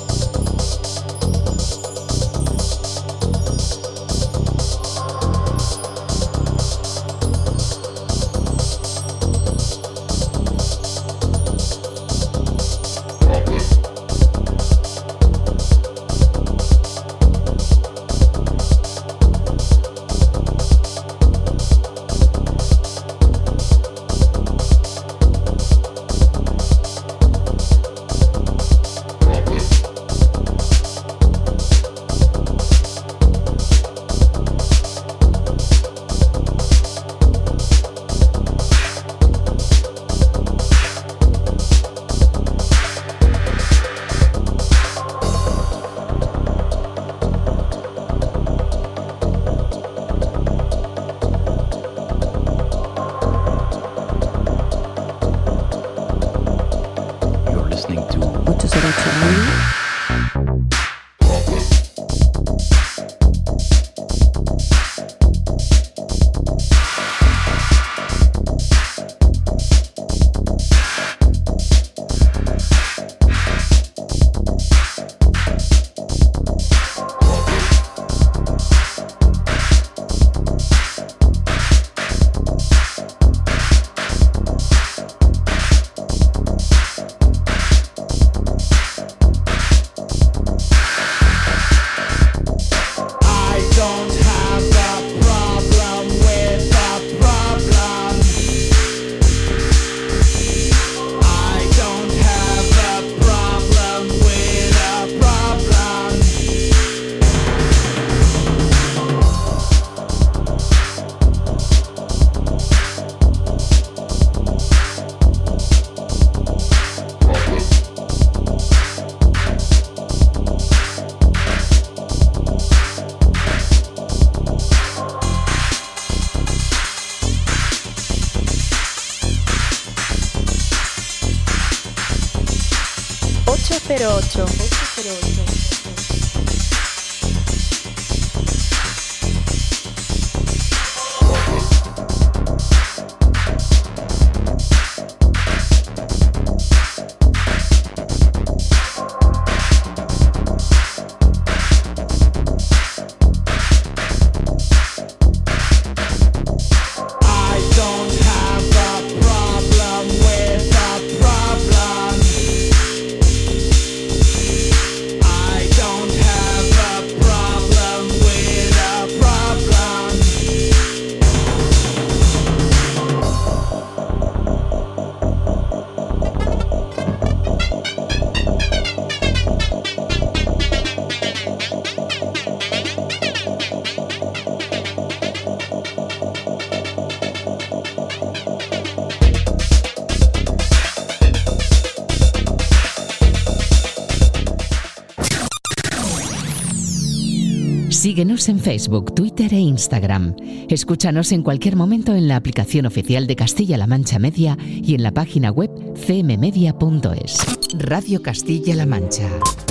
[198.24, 200.34] Síguenos en Facebook, Twitter e Instagram.
[200.70, 205.10] Escúchanos en cualquier momento en la aplicación oficial de Castilla-La Mancha Media y en la
[205.10, 207.36] página web cmmedia.es.
[207.74, 209.28] Radio Castilla-La Mancha,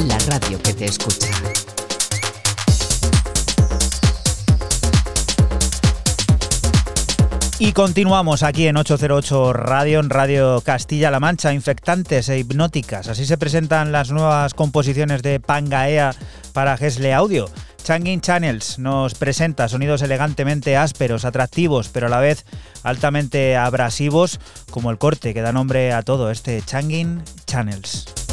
[0.07, 1.29] la radio que te escucha.
[7.57, 13.07] Y continuamos aquí en 808 Radio, en Radio Castilla-La Mancha, infectantes e hipnóticas.
[13.07, 16.13] Así se presentan las nuevas composiciones de Pangaea
[16.53, 17.49] para Gesle Audio.
[17.83, 22.45] Changin Channels nos presenta sonidos elegantemente ásperos, atractivos, pero a la vez
[22.83, 24.39] altamente abrasivos,
[24.71, 28.32] como el corte que da nombre a todo este Changin Channels.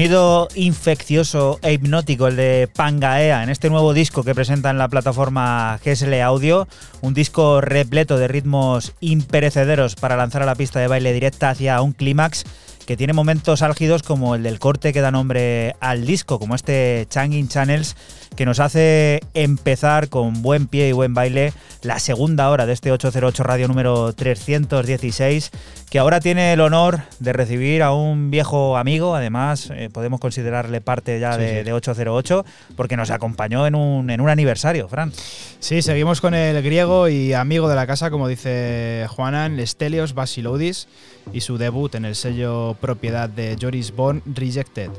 [0.00, 4.88] Sonido infeccioso e hipnótico el de Pangaea en este nuevo disco que presenta en la
[4.88, 6.66] plataforma Gesle Audio,
[7.02, 11.82] un disco repleto de ritmos imperecederos para lanzar a la pista de baile directa hacia
[11.82, 12.46] un clímax
[12.90, 17.06] que tiene momentos álgidos como el del corte que da nombre al disco, como este
[17.08, 17.94] Changing Channels
[18.34, 22.90] que nos hace empezar con buen pie y buen baile la segunda hora de este
[22.92, 25.50] 808 radio número 316,
[25.90, 30.80] que ahora tiene el honor de recibir a un viejo amigo, además eh, podemos considerarle
[30.80, 31.64] parte ya Sí, de, sí.
[31.64, 32.44] de 808,
[32.76, 35.12] porque nos acompañó en un, en un aniversario, Fran.
[35.58, 40.88] Sí, seguimos con el griego y amigo de la casa, como dice Juanan, Stelios Basiloudis,
[41.32, 44.90] y su debut en el sello propiedad de Joris Bond, Rejected.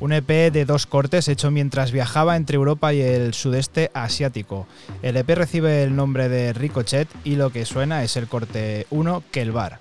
[0.00, 4.66] Un EP de dos cortes hecho mientras viajaba entre Europa y el sudeste asiático.
[5.02, 9.22] El EP recibe el nombre de Ricochet y lo que suena es el corte 1,
[9.30, 9.80] que el bar.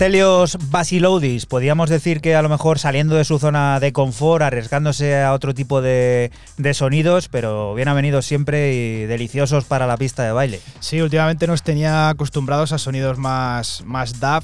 [0.00, 5.20] Stelios Basiloudis, podríamos decir que a lo mejor saliendo de su zona de confort, arriesgándose
[5.20, 6.30] a otro tipo de,
[6.72, 10.62] sonidos, pero bien venido siempre y deliciosos para la pista de baile.
[10.80, 14.42] Sí, últimamente nos tenía acostumbrados a sonidos más, más dub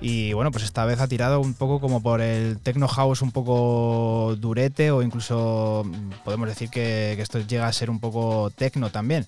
[0.00, 3.30] y bueno, pues esta vez ha tirado un poco como por el techno house un
[3.30, 8.50] poco durete o incluso mm, podemos decir que, que esto llega a ser un poco
[8.54, 9.26] techno también.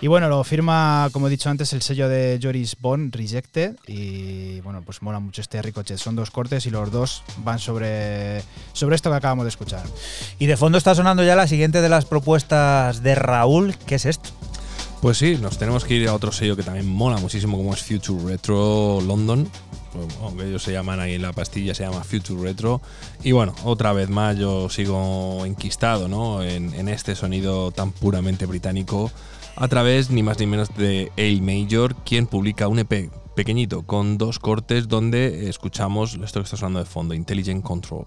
[0.00, 3.76] Y bueno, lo firma, como he dicho antes, el sello de Joris Bond, Rejected.
[3.86, 5.98] Y bueno, pues mola mucho este Ricochet.
[5.98, 8.42] Son dos cortes y los dos van sobre,
[8.72, 9.84] sobre esto que acabamos de escuchar.
[10.38, 13.74] Y de fondo está sonando ya la siguiente de las propuestas de Raúl.
[13.86, 14.30] ¿Qué es esto?
[15.00, 17.82] Pues sí, nos tenemos que ir a otro sello que también mola muchísimo, como es
[17.82, 19.48] Future Retro London.
[20.22, 22.80] Aunque ellos se llaman ahí en la pastilla, se llama Future Retro.
[23.22, 26.42] Y bueno, otra vez más yo sigo enquistado ¿no?
[26.42, 29.10] en, en este sonido tan puramente británico
[29.56, 34.18] a través ni más ni menos de A Major, quien publica un EP pequeñito con
[34.18, 38.06] dos cortes donde escuchamos esto que está sonando de fondo, Intelligent Control.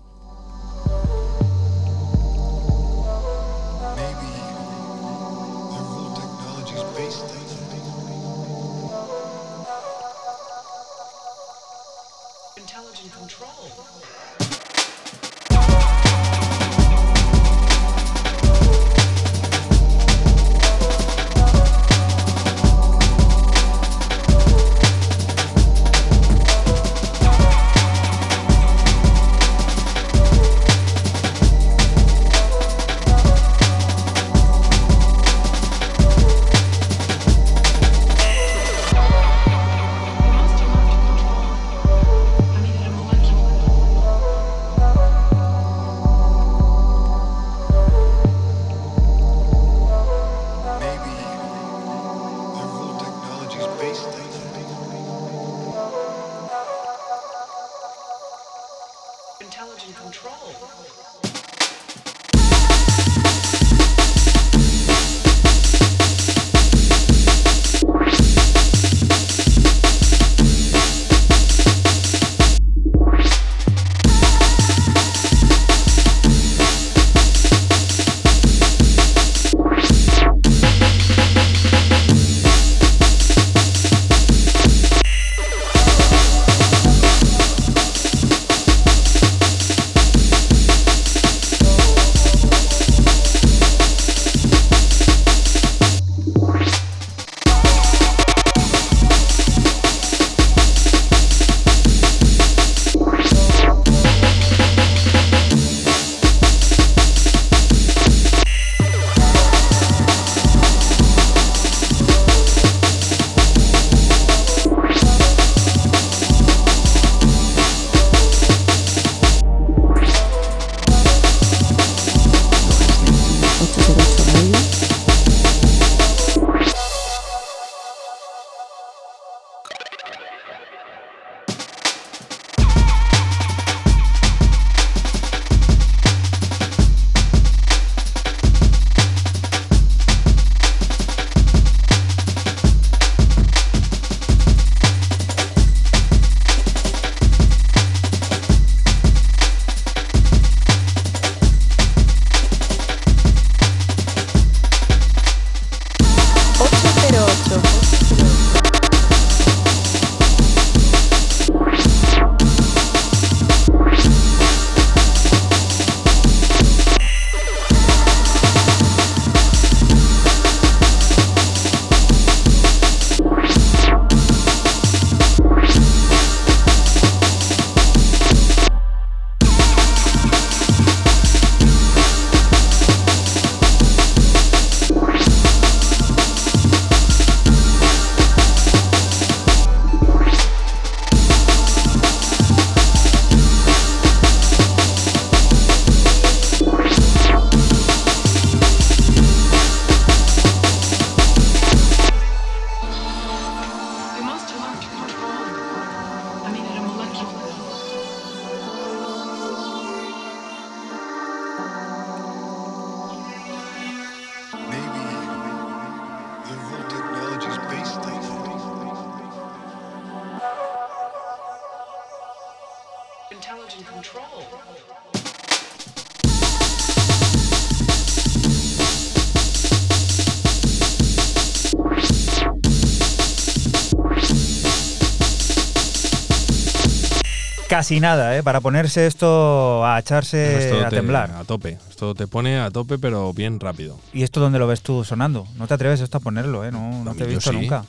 [237.87, 238.43] Casi nada, ¿eh?
[238.43, 241.31] Para ponerse esto a echarse Esto a te- temblar.
[241.31, 241.77] A tope.
[241.89, 243.97] Esto te pone a tope, pero bien rápido.
[244.11, 245.47] ¿Y esto dónde lo ves tú sonando?
[245.55, 246.71] No te atreves esto a ponerlo, ¿eh?
[246.71, 247.55] No, no te he visto sí.
[247.55, 247.85] nunca.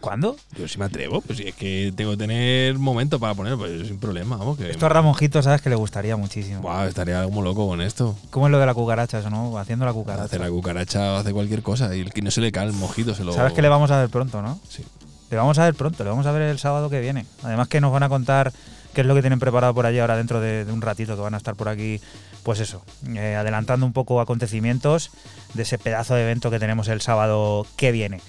[0.00, 0.36] ¿Cuándo?
[0.58, 3.88] Yo sí me atrevo, pues si es que tengo que tener momento para ponerlo, pues
[3.88, 4.58] sin problema, vamos.
[4.58, 6.60] Que, Esto a Ramonjito sabes que le gustaría muchísimo.
[6.60, 8.14] Buah, estaría como loco con esto.
[8.28, 9.56] ¿Cómo es lo de la cucaracha, eso, no?
[9.56, 10.24] Haciendo la cucaracha.
[10.24, 13.14] Hace la cucaracha hace cualquier cosa y el que no se le cae el mojito
[13.14, 13.32] se lo.
[13.32, 14.60] Sabes que le vamos a ver pronto, ¿no?
[14.68, 14.84] Sí.
[15.30, 17.24] Le vamos a ver pronto, le vamos a ver el sábado que viene.
[17.42, 18.52] Además que nos van a contar
[18.92, 21.34] qué es lo que tienen preparado por allí ahora dentro de, un ratito, que van
[21.34, 22.00] a estar por aquí,
[22.42, 22.82] pues eso,
[23.14, 25.10] eh, adelantando un poco acontecimientos
[25.54, 28.20] de ese pedazo de evento que tenemos el sábado que viene.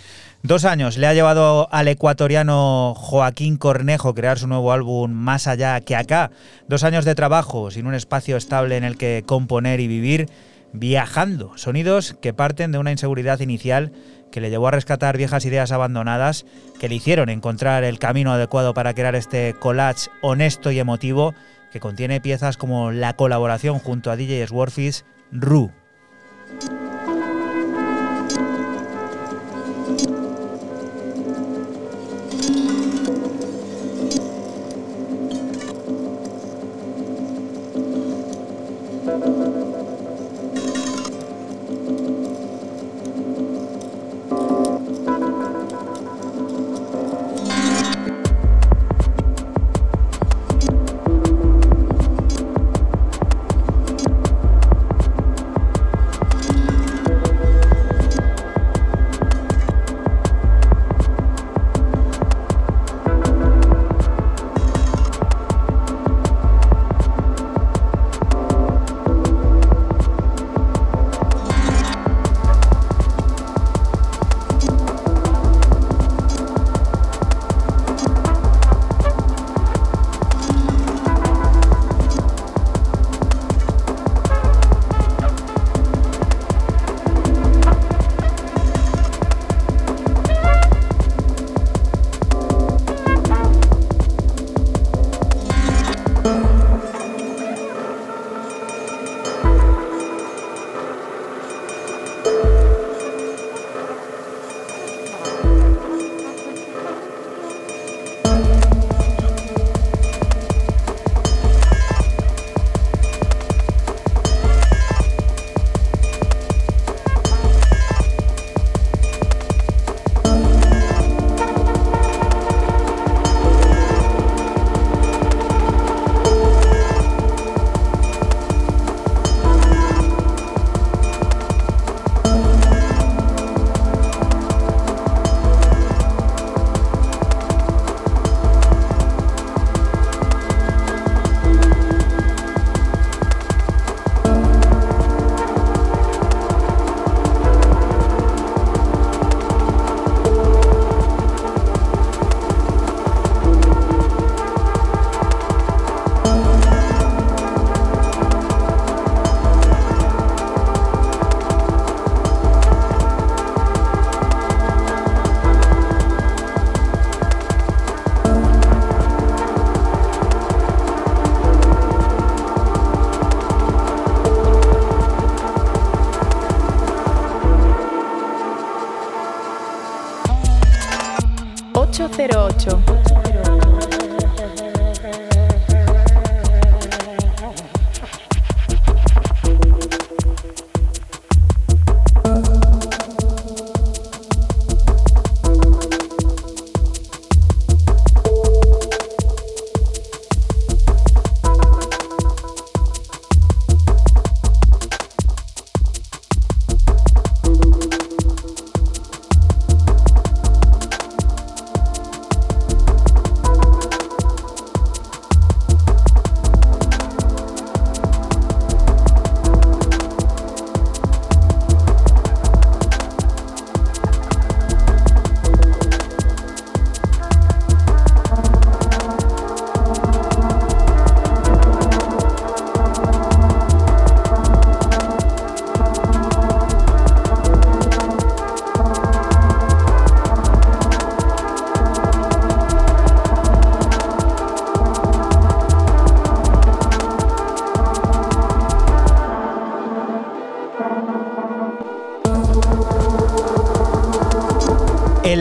[0.45, 5.79] Dos años le ha llevado al ecuatoriano Joaquín Cornejo crear su nuevo álbum Más allá
[5.79, 6.31] que acá.
[6.67, 10.27] Dos años de trabajo, sin un espacio estable en el que componer y vivir,
[10.73, 11.57] viajando.
[11.57, 13.91] Sonidos que parten de una inseguridad inicial
[14.31, 16.45] que le llevó a rescatar viejas ideas abandonadas,
[16.79, 21.35] que le hicieron encontrar el camino adecuado para crear este collage honesto y emotivo
[21.71, 25.71] que contiene piezas como la colaboración junto a DJ Swarfish, Ru.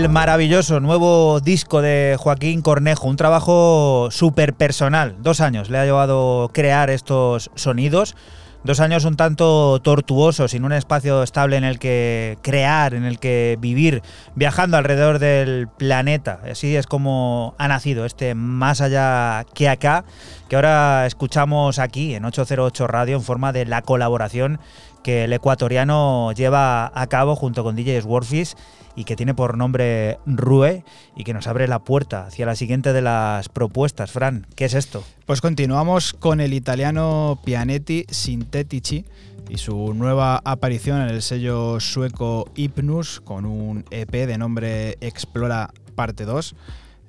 [0.08, 5.16] Maravilloso nuevo disco de Joaquín Cornejo, un trabajo súper personal.
[5.20, 8.16] Dos años le ha llevado crear estos sonidos.
[8.64, 13.18] Dos años un tanto tortuosos, sin un espacio estable en el que crear, en el
[13.18, 14.02] que vivir,
[14.36, 16.40] viajando alrededor del planeta.
[16.48, 20.04] Así es como ha nacido este Más allá que acá,
[20.48, 24.60] que ahora escuchamos aquí en 808 Radio en forma de la colaboración
[25.02, 28.56] que el ecuatoriano lleva a cabo junto con DJ Warfis
[28.96, 30.84] y que tiene por nombre Rue
[31.16, 34.10] y que nos abre la puerta hacia la siguiente de las propuestas.
[34.10, 35.04] Fran, ¿qué es esto?
[35.26, 39.04] Pues continuamos con el italiano Pianetti Sintetici
[39.48, 45.70] y su nueva aparición en el sello sueco Hypnus con un EP de nombre Explora
[45.94, 46.54] Parte 2.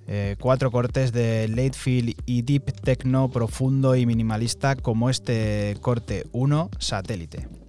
[0.05, 6.25] Eh, cuatro cortes de late feel y deep techno profundo y minimalista como este corte
[6.33, 7.62] 1 satélite.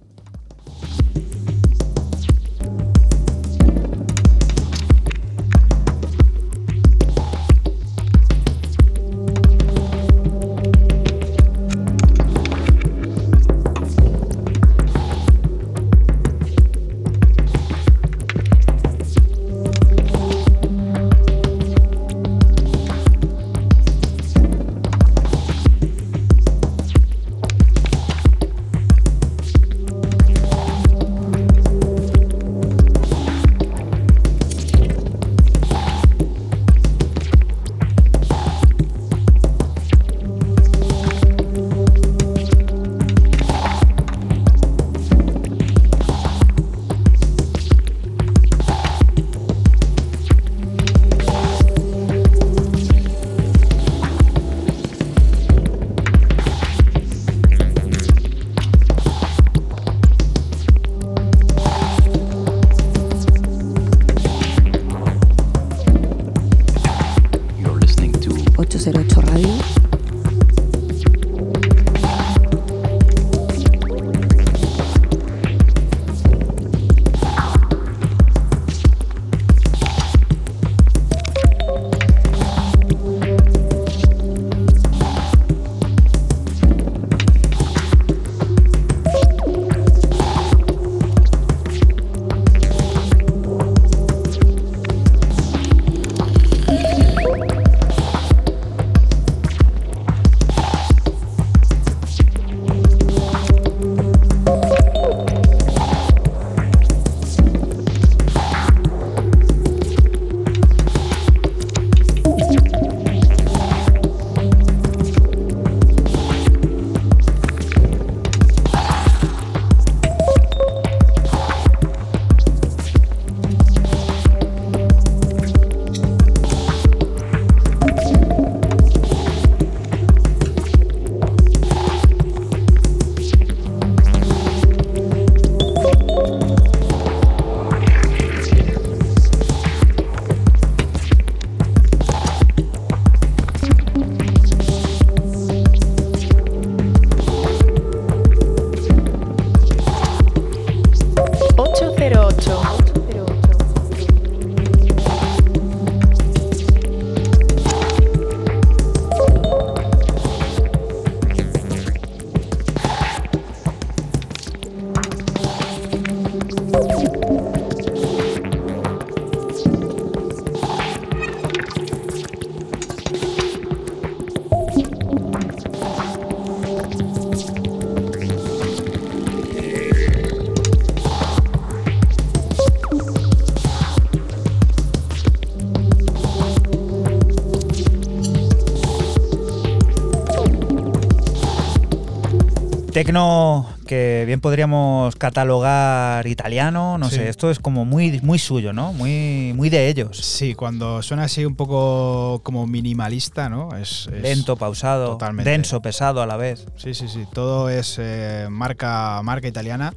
[193.87, 197.15] Que bien podríamos catalogar italiano, no Sí.
[197.17, 198.91] sé, esto es como muy, muy suyo, ¿no?
[198.93, 200.17] Muy, muy de ellos.
[200.17, 203.69] Sí, cuando suena así un poco como minimalista, ¿no?
[203.77, 205.49] Es, es- Lento, pausado, Totalmente.
[205.49, 206.65] denso, pesado a la vez.
[206.77, 207.25] Sí, sí, sí.
[207.31, 209.93] Todo es eh, marca, marca italiana.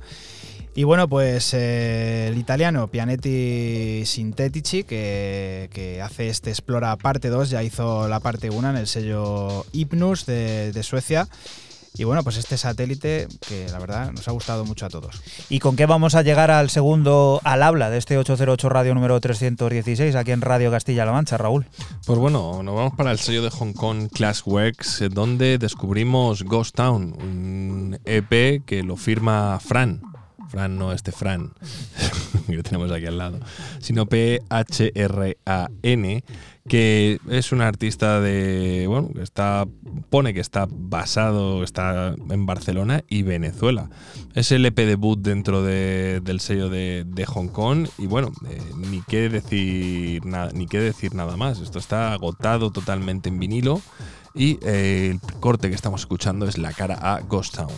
[0.75, 7.51] Y bueno, pues eh, el italiano Pianetti Sintetici, que, que hace este Explora parte 2,
[7.51, 11.27] ya hizo la parte 1 en el sello Hypnus de, de Suecia.
[11.97, 15.21] Y bueno, pues este satélite que la verdad nos ha gustado mucho a todos.
[15.49, 19.21] ¿Y con qué vamos a llegar al segundo al habla de este 808 radio número
[19.21, 21.67] 316 aquí en Radio Castilla-La Mancha, Raúl?
[22.07, 26.77] Pues bueno, nos vamos para el sello de Hong Kong Classworks, eh, donde descubrimos Ghost
[26.77, 30.03] Town, un EP que lo firma Fran.
[30.49, 31.53] Fran, no este Fran.
[32.47, 33.39] que tenemos aquí al lado,
[33.81, 34.07] sino
[34.99, 36.25] P-H-R-A-N,
[36.67, 39.67] que es un artista de, bueno, que está,
[40.11, 43.91] pone que está basado, está en Barcelona y Venezuela.
[44.35, 48.61] Es el EP debut dentro de- del sello de, de Hong Kong y bueno, eh,
[48.77, 51.61] ni qué decir nada, ni qué decir nada más.
[51.61, 53.81] Esto está agotado totalmente en vinilo
[54.35, 57.69] y eh, el corte que estamos escuchando es la cara a Ghost Town.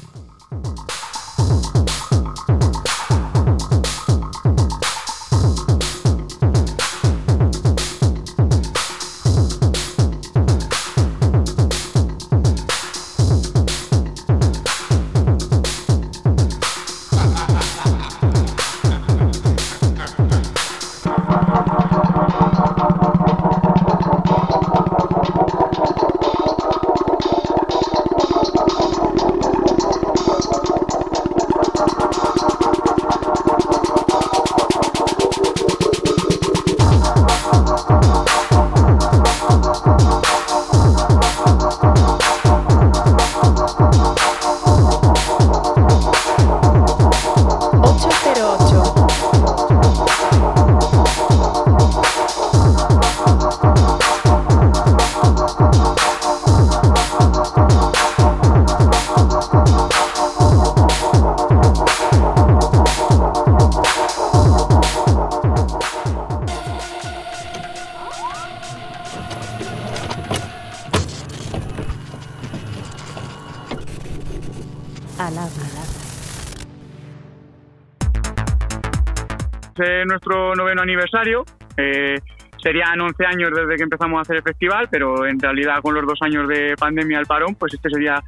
[81.01, 81.44] Aniversario.
[81.77, 82.18] eh,
[82.62, 86.06] serían 11 años desde que empezamos a hacer el festival, pero en realidad con los
[86.06, 88.22] dos años de pandemia al parón, pues este sería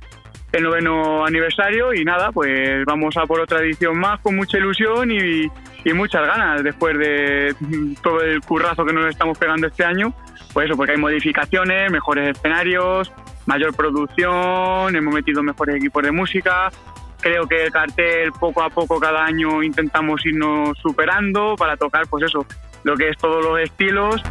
[0.53, 5.11] el noveno aniversario y nada, pues vamos a por otra edición más con mucha ilusión
[5.11, 5.51] y,
[5.85, 7.55] y muchas ganas después de
[8.03, 10.15] todo el currazo que nos estamos pegando este año.
[10.53, 13.11] Pues eso, porque hay modificaciones, mejores escenarios,
[13.47, 16.71] mayor producción, hemos metido mejores equipos de música,
[17.23, 22.25] creo que el cartel poco a poco cada año intentamos irnos superando para tocar pues
[22.25, 22.45] eso
[22.85, 24.23] lo que es todos los estilos.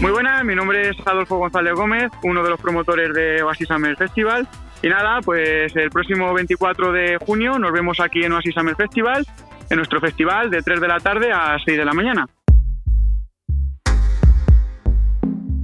[0.00, 3.96] Muy buenas mi nombre es Adolfo González Gómez uno de los promotores de Oasis Summer
[3.96, 4.48] Festival.
[4.82, 9.24] Y nada pues el próximo 24 de junio nos vemos aquí en Oasis Summer Festival
[9.70, 12.26] en nuestro festival de 3 de la tarde a 6 de la mañana.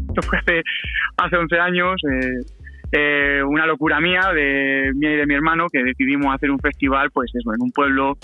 [0.08, 0.62] Esto fue hace,
[1.16, 2.58] hace 11 años eh,
[2.92, 7.10] eh, una locura mía, de mía y de mi hermano, que decidimos hacer un festival,
[7.12, 8.14] pues eso, en un pueblo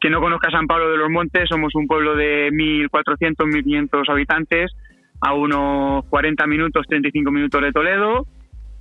[0.00, 4.70] que no conozca San Pablo de los Montes, somos un pueblo de 1.400, 1.500 habitantes,
[5.20, 8.26] a unos 40 minutos, 35 minutos de Toledo,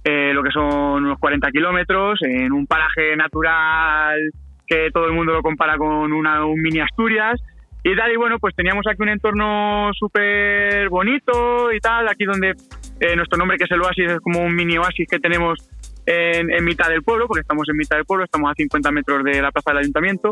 [0.03, 4.19] eh, lo que son unos 40 kilómetros, en un paraje natural
[4.67, 7.41] que todo el mundo lo compara con una, un mini Asturias,
[7.83, 12.53] y tal, y bueno, pues teníamos aquí un entorno súper bonito y tal, aquí donde
[12.99, 15.59] eh, nuestro nombre que es el Oasis es como un mini oasis que tenemos
[16.07, 19.23] en, en mitad del pueblo, porque estamos en mitad del pueblo, estamos a 50 metros
[19.25, 20.31] de la plaza del ayuntamiento.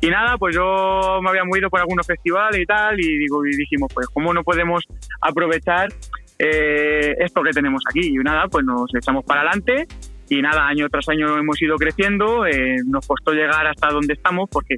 [0.00, 3.56] Y nada, pues yo me había movido por algunos festivales y tal, y, digo, y
[3.56, 4.84] dijimos, pues, ¿cómo no podemos
[5.20, 5.88] aprovechar
[6.38, 8.08] eh, esto que tenemos aquí?
[8.08, 9.86] Y nada, pues nos echamos para adelante.
[10.28, 14.48] Y nada, año tras año hemos ido creciendo, eh, nos costó llegar hasta donde estamos,
[14.50, 14.74] porque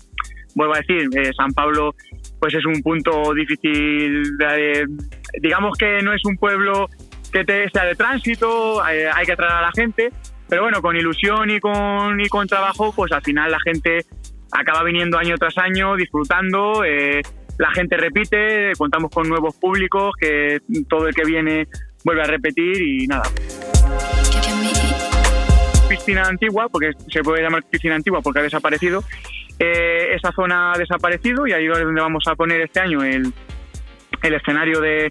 [0.54, 1.94] vuelvo a decir, eh, San Pablo
[2.38, 4.86] pues es un punto difícil, de-
[5.40, 6.86] digamos que no es un pueblo
[7.32, 10.10] que te sea de tránsito, eh, hay que atraer a la gente,
[10.48, 14.06] pero bueno, con ilusión y con, y con trabajo, pues al final la gente
[14.50, 17.20] acaba viniendo año tras año, disfrutando, eh,
[17.58, 21.66] la gente repite, contamos con nuevos públicos, que todo el que viene
[22.04, 23.24] vuelve a repetir y nada.
[25.88, 29.02] Piscina antigua, porque se puede llamar piscina antigua porque ha desaparecido,
[29.58, 33.32] eh, esa zona ha desaparecido y ahí es donde vamos a poner este año el,
[34.22, 35.10] el escenario de,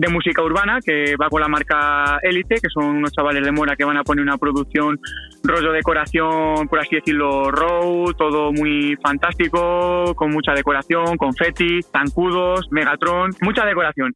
[0.00, 3.76] de música urbana que va con la marca Elite, que son unos chavales de Mora
[3.76, 4.98] que van a poner una producción
[5.42, 13.32] rollo decoración, por así decirlo, row, todo muy fantástico, con mucha decoración, confeti, zancudos, Megatron,
[13.42, 14.14] mucha decoración.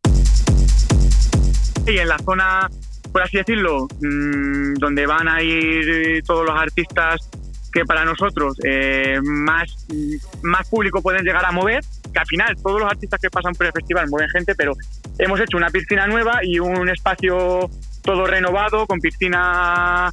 [1.87, 2.71] Y en la zona,
[3.13, 7.31] por así decirlo, mm, donde van a ir todos los artistas
[7.71, 9.87] que para nosotros eh, más,
[10.43, 13.67] más público pueden llegar a mover, que al final todos los artistas que pasan por
[13.67, 14.73] el festival mueven gente, pero
[15.19, 17.69] hemos hecho una piscina nueva y un espacio
[18.03, 20.11] todo renovado, con piscina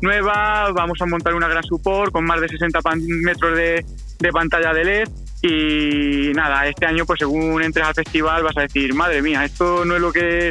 [0.00, 3.84] nueva, vamos a montar una gran support con más de 60 pan- metros de,
[4.18, 5.08] de pantalla de LED
[5.42, 9.84] y nada, este año pues según entres al festival vas a decir, madre mía, esto
[9.84, 10.50] no es lo que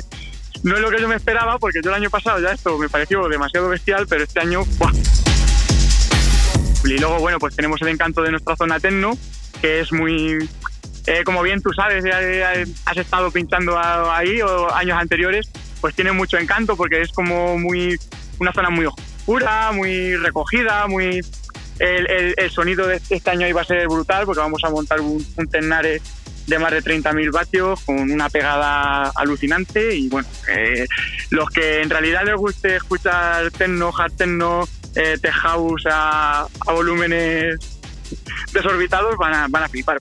[0.64, 2.88] no es lo que yo me esperaba porque yo el año pasado ya esto me
[2.90, 4.92] pareció demasiado bestial, pero este año ¡buah!
[6.86, 9.18] Y luego, bueno, pues tenemos el encanto de nuestra zona techno,
[9.62, 10.38] que es muy...
[11.08, 12.04] eh, como bien tú sabes,
[12.86, 15.50] has estado pinchando a- ahí o años anteriores,
[15.82, 18.00] pues tiene mucho encanto porque es como muy
[18.40, 21.22] una zona muy oscura, muy recogida, muy...
[21.80, 25.48] El, sonido de este año iba a ser brutal porque vamos a montar un, un
[25.50, 26.02] Tennare
[26.46, 30.86] de más de 30.000 vatios con una pegada alucinante y bueno, eh,
[31.32, 36.72] los que en realidad les guste escuchar techno, hard techno, eh, tech house a, a
[36.72, 37.56] volúmenes
[38.52, 39.98] desorbitados van a, van a flipar.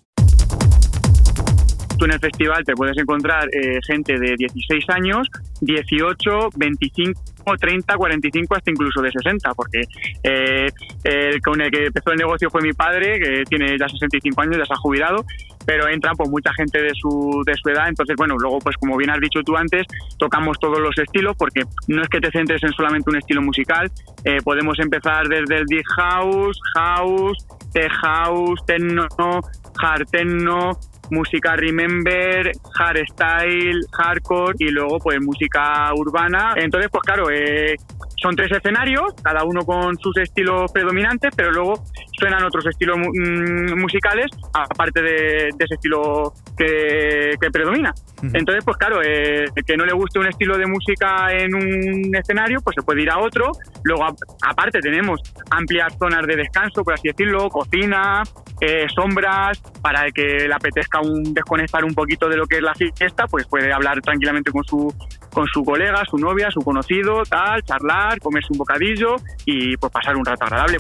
[2.05, 5.29] En el festival te puedes encontrar eh, gente de 16 años,
[5.61, 7.21] 18, 25,
[7.61, 9.83] 30, 45, hasta incluso de 60, porque
[10.25, 10.69] eh,
[11.05, 14.57] el con el que empezó el negocio fue mi padre, que tiene ya 65 años,
[14.59, 15.25] ya se ha jubilado,
[15.65, 18.97] pero entran pues mucha gente de su, de su edad, entonces bueno, luego pues como
[18.97, 19.87] bien has dicho tú antes,
[20.19, 23.91] tocamos todos los estilos, porque no es que te centres en solamente un estilo musical,
[24.25, 29.07] eh, podemos empezar desde el deep house, house, tech house, techno,
[29.81, 30.79] hard techno,
[31.13, 36.55] música remember, hardstyle, hardcore y luego pues música urbana.
[36.57, 37.77] Entonces pues claro, eh,
[38.23, 41.75] son tres escenarios, cada uno con sus estilos predominantes, pero luego
[42.19, 45.11] suenan otros estilos mu- mm, musicales aparte de,
[45.57, 47.93] de ese estilo que, que predomina.
[48.23, 52.61] Entonces, pues claro, eh, que no le guste un estilo de música en un escenario,
[52.63, 53.51] pues se puede ir a otro.
[53.85, 54.15] Luego, a-
[54.49, 55.21] aparte, tenemos
[55.51, 58.23] amplias zonas de descanso, por así decirlo, cocina,
[58.61, 62.63] eh, sombras, para el que le apetezca un, desconectar un poquito de lo que es
[62.63, 64.95] la fiesta, pues puede hablar tranquilamente con su,
[65.33, 70.17] con su colega, su novia, su conocido, tal, charlar, comerse un bocadillo y pues pasar
[70.17, 70.79] un rato agradable.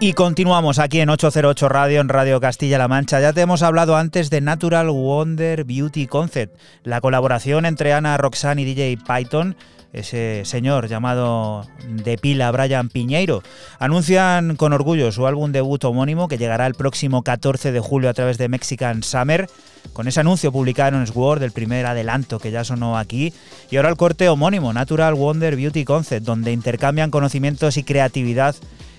[0.00, 3.20] Y continuamos aquí en 808 Radio, en Radio Castilla-La Mancha.
[3.20, 8.62] Ya te hemos hablado antes de Natural Wonder Beauty Concept, la colaboración entre Ana Roxanne
[8.62, 9.56] y DJ Python,
[9.92, 13.42] ese señor llamado de pila Brian Piñeiro.
[13.80, 18.14] Anuncian con orgullo su álbum debut homónimo que llegará el próximo 14 de julio a
[18.14, 19.48] través de Mexican Summer.
[19.94, 23.32] Con ese anuncio publicado en Sword, el primer adelanto que ya sonó aquí,
[23.68, 28.54] y ahora el corte homónimo, Natural Wonder Beauty Concept, donde intercambian conocimientos y creatividad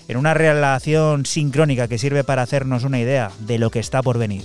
[0.10, 4.18] en una relación sincrónica que sirve para hacernos una idea de lo que está por
[4.18, 4.44] venir.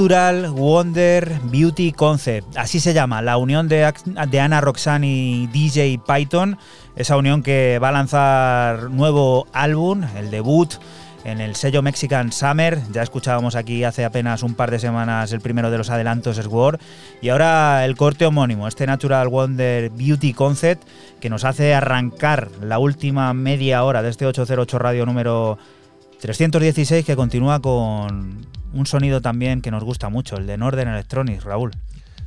[0.00, 2.56] Natural Wonder Beauty Concept.
[2.56, 6.56] Así se llama, la unión de, Ana Roxanne y DJ Python.
[6.96, 10.72] Esa unión que va a lanzar nuevo álbum, el debut
[11.24, 12.80] en el sello Mexican Summer.
[12.92, 16.80] Ya escuchábamos aquí hace apenas un par de semanas el primero de los adelantos, Sword.
[17.20, 20.82] Y ahora el corte homónimo, este Natural Wonder Beauty Concept,
[21.20, 25.58] que nos hace arrancar la última media hora de este 808 radio número
[26.20, 31.44] 316, que continúa con un sonido también que nos gusta mucho, el de Northern Electronics,
[31.44, 31.72] Raúl.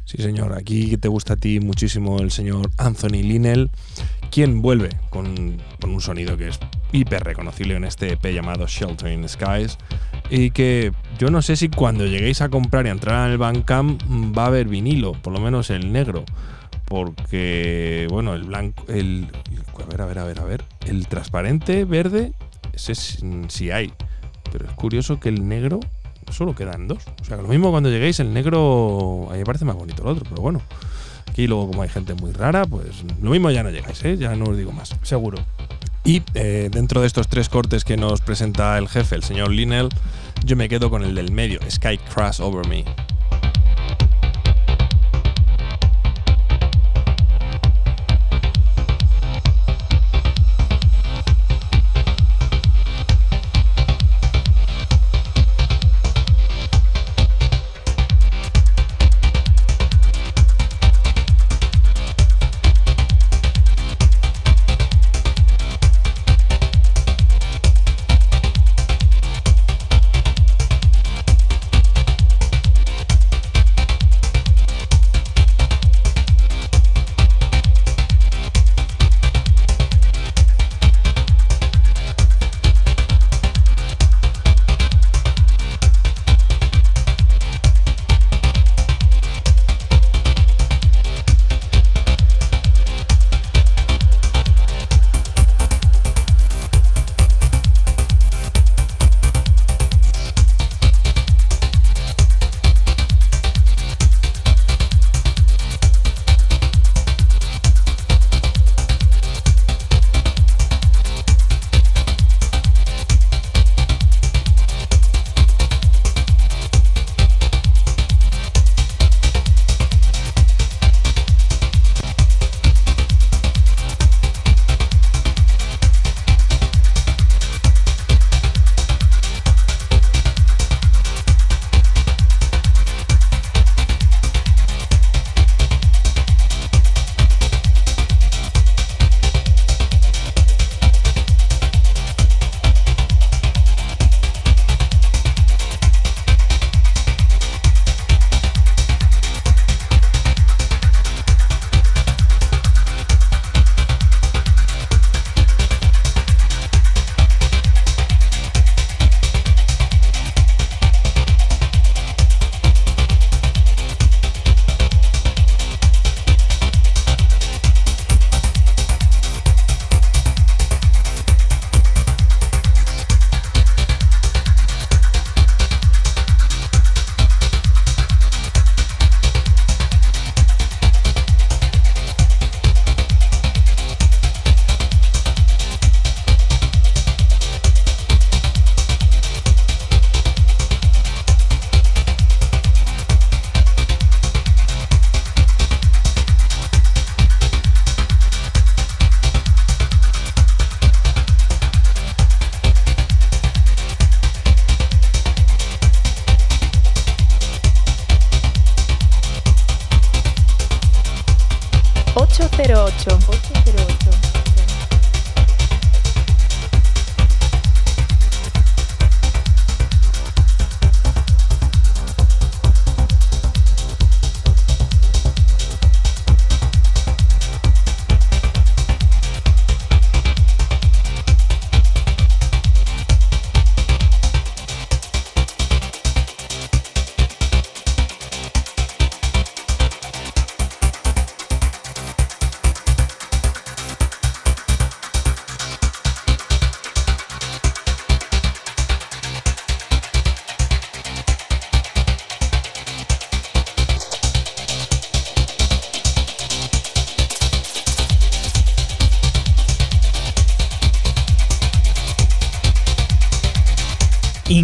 [0.06, 0.54] Sí, señor.
[0.54, 3.72] Aquí te gusta a ti muchísimo el señor Anthony Linnell,
[4.32, 6.60] quien vuelve con, con un sonido que es
[6.92, 9.78] hiper reconocible en este EP llamado Sheltering Skies.
[10.30, 14.04] Y que yo no sé si cuando lleguéis a comprar y entrar en el Bandcamp
[14.06, 16.26] mm, va a haber vinilo, por lo menos el negro.
[16.86, 18.86] Porque, bueno, el blanco.
[18.90, 19.28] El,
[19.82, 20.66] a ver, a ver, a ver, a ver.
[20.86, 22.34] El transparente verde,
[22.74, 23.94] ese sí sí hay.
[24.52, 25.80] Pero es curioso que el negro
[26.32, 27.04] solo quedan dos.
[27.22, 29.28] O sea, que lo mismo cuando lleguéis, el negro.
[29.30, 30.62] A mí me parece más bonito el otro, pero bueno.
[31.30, 34.18] Aquí luego, como hay gente muy rara, pues lo mismo ya no llegáis, ¿eh?
[34.18, 34.96] Ya no os digo más.
[35.02, 35.40] Seguro.
[36.06, 39.90] Y eh, dentro de estos tres cortes que nos presenta el jefe, el señor Linnell,
[40.46, 42.84] yo me quedo con el del medio, Sky Crash Over Me.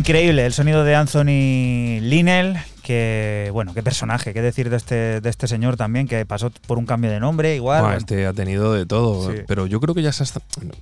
[0.10, 5.30] Increíble el sonido de Anthony Linnell, que, bueno, qué personaje, qué decir de este, de
[5.30, 7.82] este señor también, que pasó por un cambio de nombre, igual.
[7.84, 7.98] Bueno.
[7.98, 9.44] este ha tenido de todo, Sí.
[9.48, 10.28] pero yo creo que ya se ha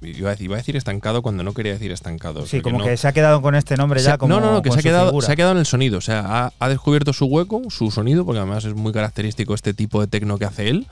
[0.02, 2.46] iba a decir, estancado cuando no quería decir estancado.
[2.46, 4.54] sí, como no- que se ha quedado con este nombre Se ya como no, no,
[4.54, 5.26] no, que se ha, quedado, figura.
[5.28, 5.98] se ha quedado en el sonido.
[5.98, 9.74] O sea, ha, ha descubierto su hueco, su sonido, porque además es muy característico este
[9.74, 10.88] tipo de tecno que hace él.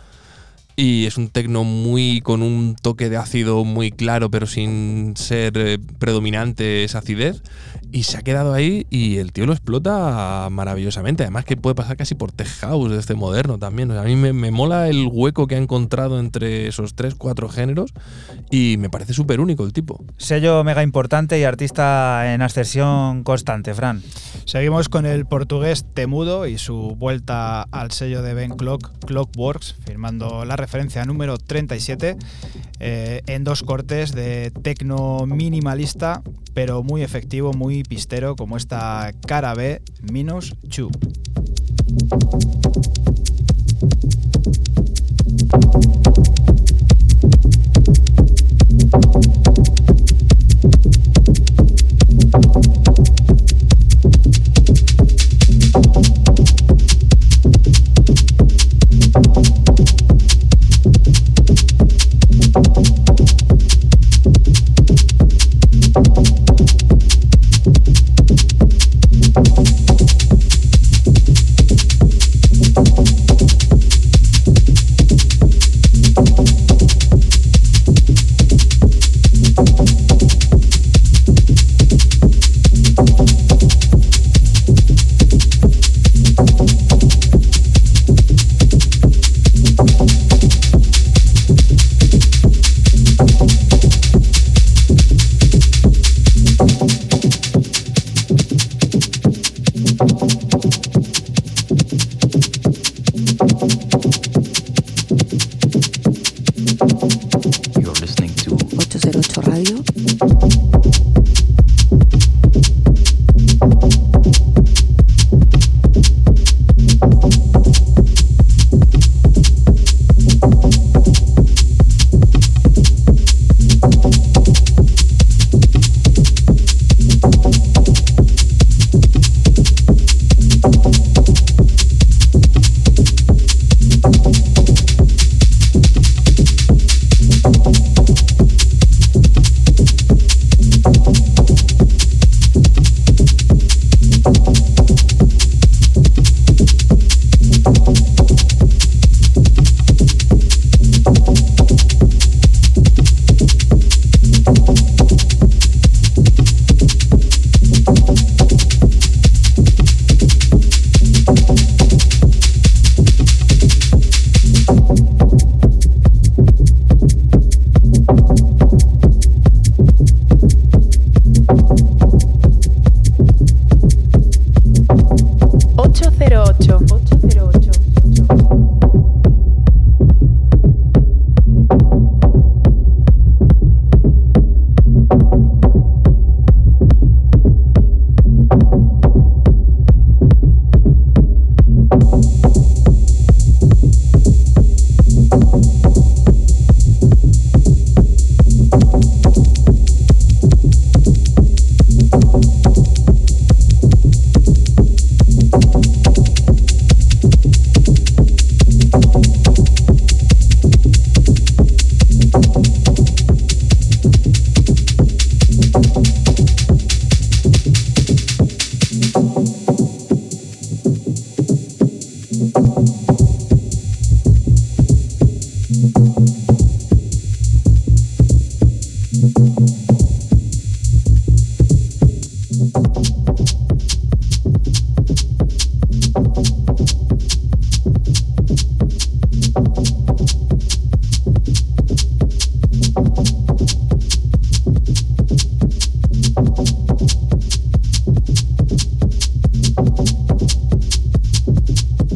[0.78, 5.53] Y es un tecno muy con un toque de ácido muy claro, pero sin ser
[5.56, 7.41] eh, predominante esa acidez.
[7.95, 11.23] Y se ha quedado ahí y el tío lo explota maravillosamente.
[11.23, 13.89] Además que puede pasar casi por tech house de este moderno también.
[13.89, 17.15] O sea, a mí me, me mola el hueco que ha encontrado entre esos tres,
[17.15, 17.93] cuatro géneros
[18.51, 20.03] y me parece súper único el tipo.
[20.17, 24.03] Sello mega importante y artista en ascensión constante, Fran.
[24.43, 30.43] Seguimos con el portugués Temudo y su vuelta al sello de Ben Clock, Clockworks, firmando
[30.43, 32.17] la referencia número 37
[32.81, 36.22] eh, en dos cortes de tecno minimalista,
[36.56, 40.90] pero muy efectivo, muy pistero, como esta cara B minus chu.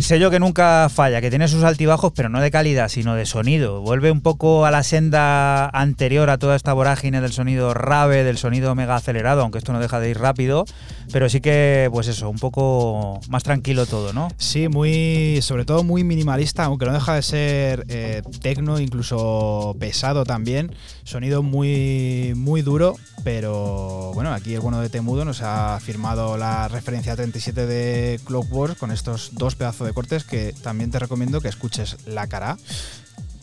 [0.10, 3.82] Sello que nunca falla, que tiene sus altibajos, pero no de calidad, sino de sonido.
[3.82, 8.40] Vuelve un poco a la senda anterior a toda esta vorágine del sonido rave, del
[8.40, 10.66] sonido mega acelerado, aunque esto no deja de ir rápido,
[11.12, 14.30] pero sí que, pues eso, un poco más tranquilo todo, ¿no?
[14.38, 20.24] Sí, muy, sobre todo muy minimalista, aunque no deja de ser eh, tecno, incluso pesado
[20.24, 20.76] también.
[21.04, 26.68] Sonido muy, muy duro, pero bueno, aquí el bueno de Temudo nos ha firmado la
[26.68, 31.48] referencia 37 de Clockwork con estos dos pedazos de cortes que también te recomiendo que
[31.48, 32.58] escuches la cara.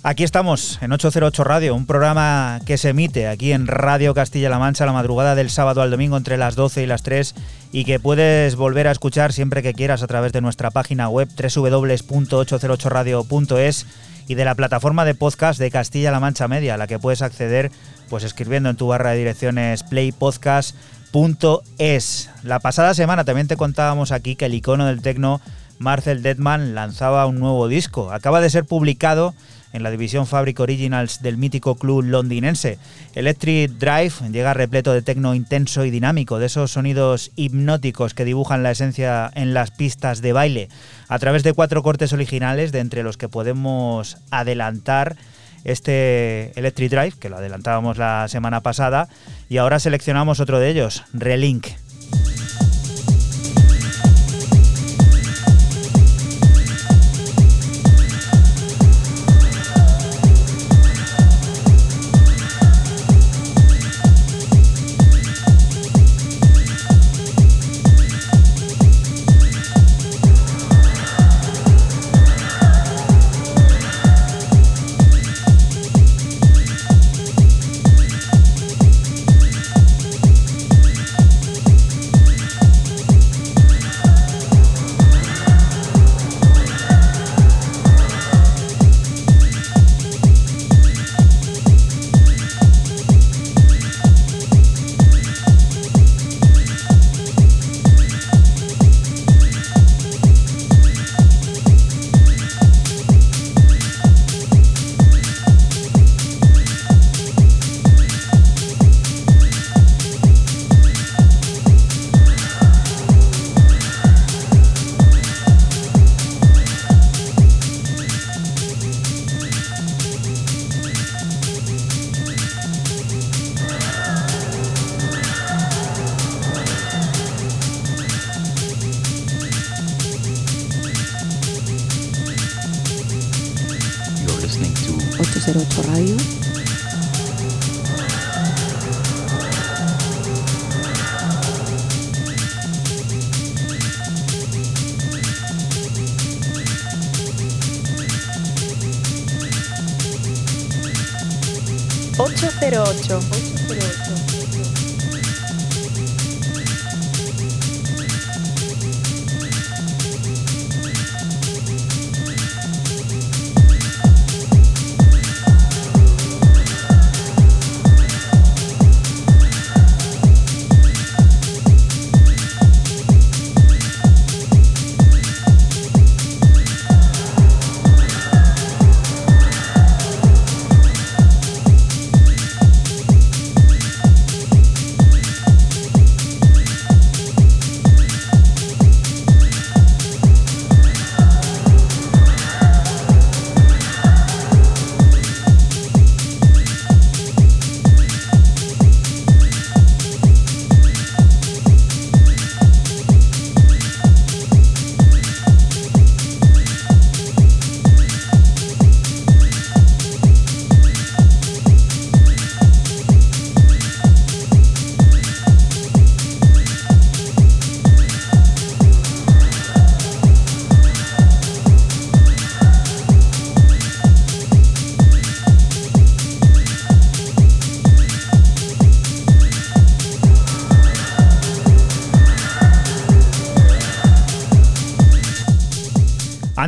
[0.08, 4.86] Aquí estamos en 808 Radio, un programa que se emite aquí en Radio Castilla-La Mancha
[4.86, 7.34] la madrugada del sábado al domingo entre las 12 y las 3
[7.72, 11.28] y que puedes volver a escuchar siempre que quieras a través de nuestra página web
[11.28, 13.86] www.808radio.es
[14.28, 17.72] y de la plataforma de podcast de Castilla-La Mancha Media, a la que puedes acceder
[18.08, 22.30] pues escribiendo en tu barra de direcciones playpodcast.es.
[22.44, 25.40] La pasada semana también te contábamos aquí que el icono del tecno
[25.80, 28.12] Marcel Deadman lanzaba un nuevo disco.
[28.12, 29.34] Acaba de ser publicado
[29.76, 32.78] en la división Fabric Originals del mítico club londinense.
[33.14, 38.62] Electric Drive llega repleto de tecno intenso y dinámico, de esos sonidos hipnóticos que dibujan
[38.62, 40.68] la esencia en las pistas de baile,
[41.08, 45.16] a través de cuatro cortes originales, de entre los que podemos adelantar
[45.64, 49.08] este Electric Drive, que lo adelantábamos la semana pasada,
[49.48, 51.66] y ahora seleccionamos otro de ellos, Relink.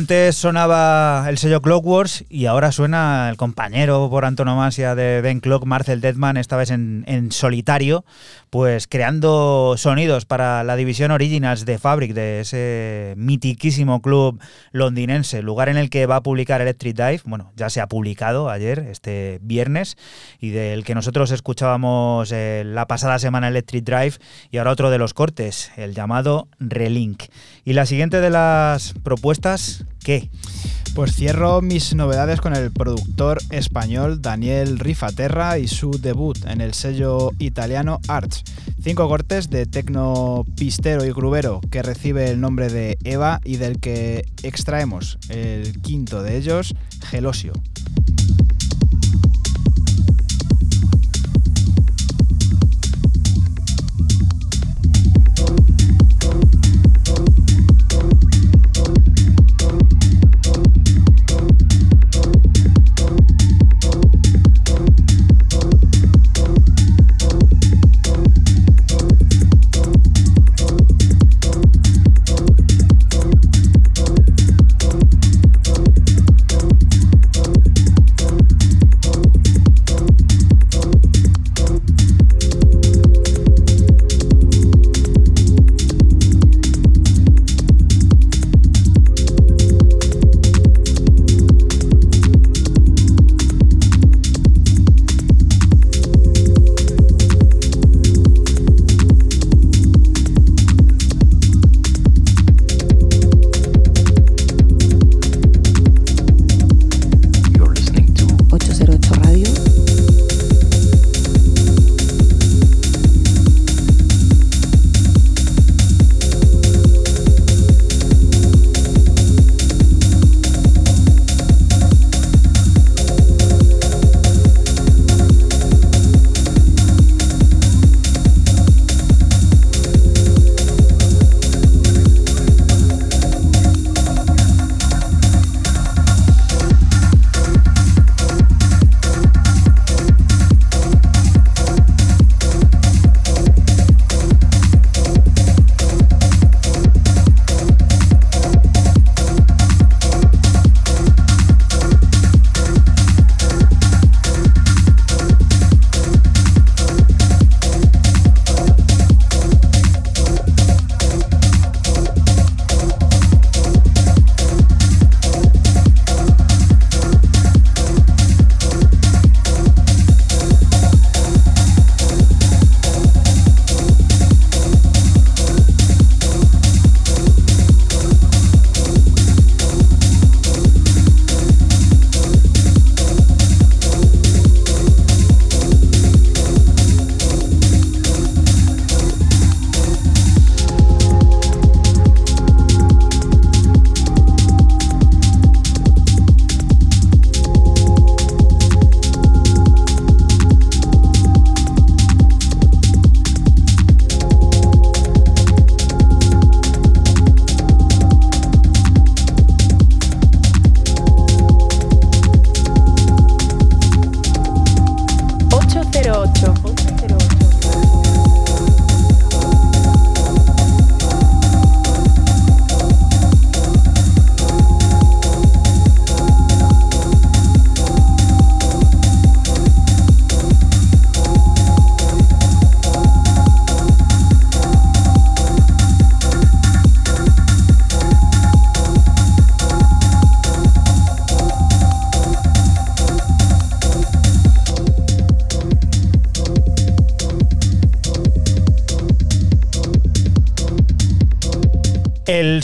[0.09, 5.65] Antes sonaba el sello Clockworks y ahora suena el compañero por antonomasia de Ben Clock,
[5.65, 8.03] Marcel Deadman, esta vez en, solitario,
[8.49, 14.41] pues creando sonidos para la división Originals de Fabric, de ese mitiquísimo club
[14.71, 18.49] londinense, lugar en el que va a publicar Electric Dive, bueno, ya se ha publicado
[18.49, 19.95] ayer, este viernes,
[20.39, 24.13] y del que nosotros escuchábamos eh, la pasada semana Electric Drive,
[24.49, 27.25] y ahora otro de los cortes, el llamado Relink.
[27.69, 30.31] Y la siguiente de las propuestas, ¿qué?
[30.95, 36.73] Pues cierro mis novedades con el productor español Daniel Rifaterra y su debut en el
[36.73, 38.43] sello italiano Arts.
[38.81, 43.79] Cinco cortes de tecno pistero y grubero que recibe el nombre de Eva y del
[43.79, 46.73] que extraemos el quinto de ellos,
[47.03, 47.53] Gelosio.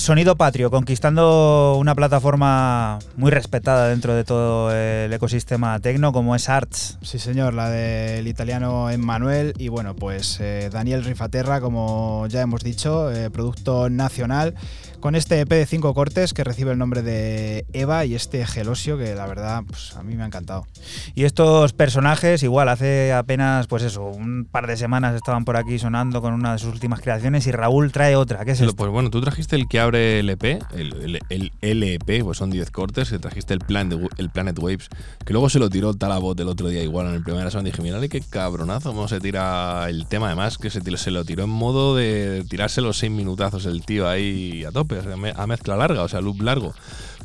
[0.06, 6.48] Sonido patrio, conquistando una plataforma muy respetada dentro de todo el ecosistema tecno como es
[6.48, 7.00] Arts.
[7.02, 12.62] Sí, señor, la del italiano Emmanuel y bueno, pues eh, Daniel Rifaterra, como ya hemos
[12.62, 14.54] dicho, eh, producto nacional,
[15.00, 19.00] con este EP de cinco cortes que recibe el nombre de Eva y este Gelosio
[19.00, 20.68] que la verdad pues, a mí me ha encantado.
[21.16, 24.12] Y estos personajes, igual, hace apenas, pues eso,
[24.46, 27.52] un par de semanas estaban por aquí sonando con una de sus últimas creaciones y
[27.52, 28.46] Raúl trae otra.
[28.46, 28.76] ¿Qué es esto?
[28.76, 32.52] Pues bueno, tú trajiste el que abre el EP, el, el, el LEP, pues son
[32.52, 34.90] 10 cortes, y trajiste el, plan de, el Planet Waves,
[35.26, 37.70] que luego se lo tiró Talabot el otro día igual en el primer semana.
[37.70, 41.46] Dije, mira, qué cabronazo, cómo se tira el tema, además, que se, se lo tiró
[41.46, 45.48] en modo de tirarse los 6 minutazos el tío ahí a tope, o sea, a
[45.48, 46.74] mezcla larga, o sea, loop largo.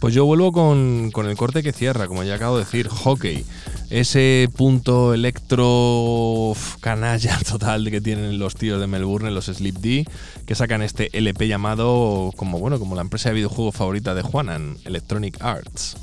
[0.01, 3.45] Pues yo vuelvo con, con el corte que cierra, como ya acabo de decir, Hockey.
[3.91, 10.07] Ese punto electro canalla total que tienen los tíos de Melbourne, los Sleep D,
[10.47, 14.79] que sacan este LP llamado como bueno, como la empresa de videojuegos favorita de Juanan,
[14.85, 15.97] Electronic Arts.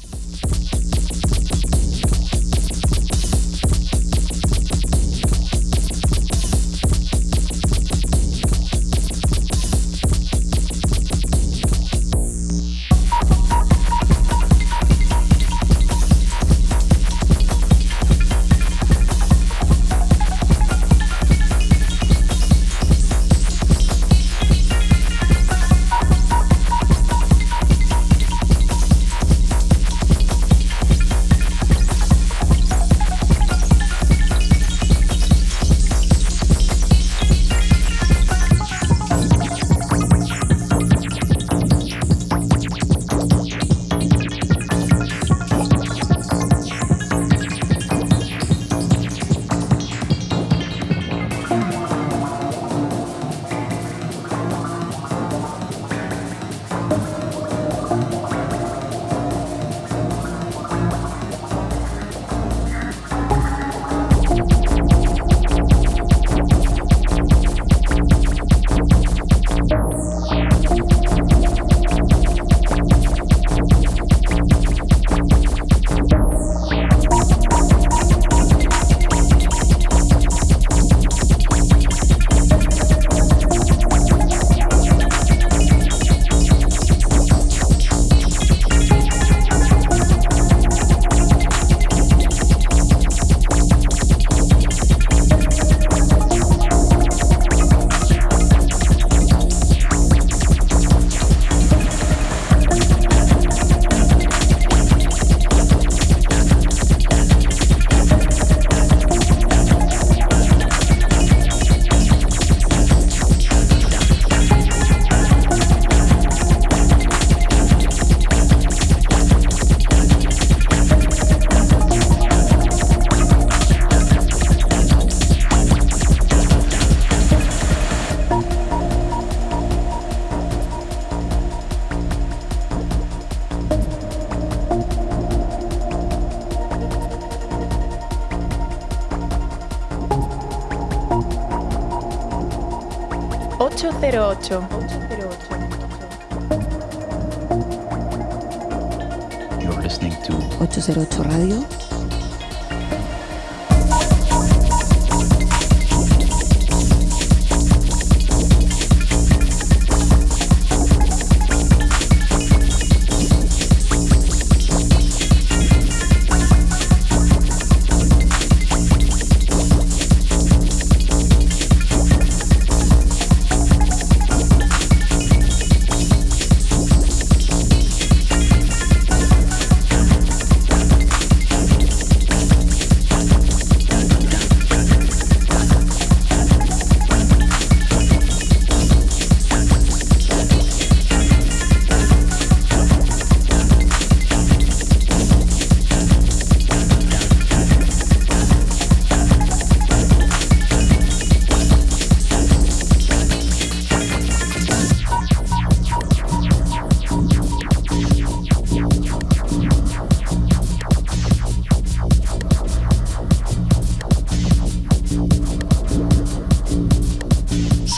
[143.99, 144.76] 08.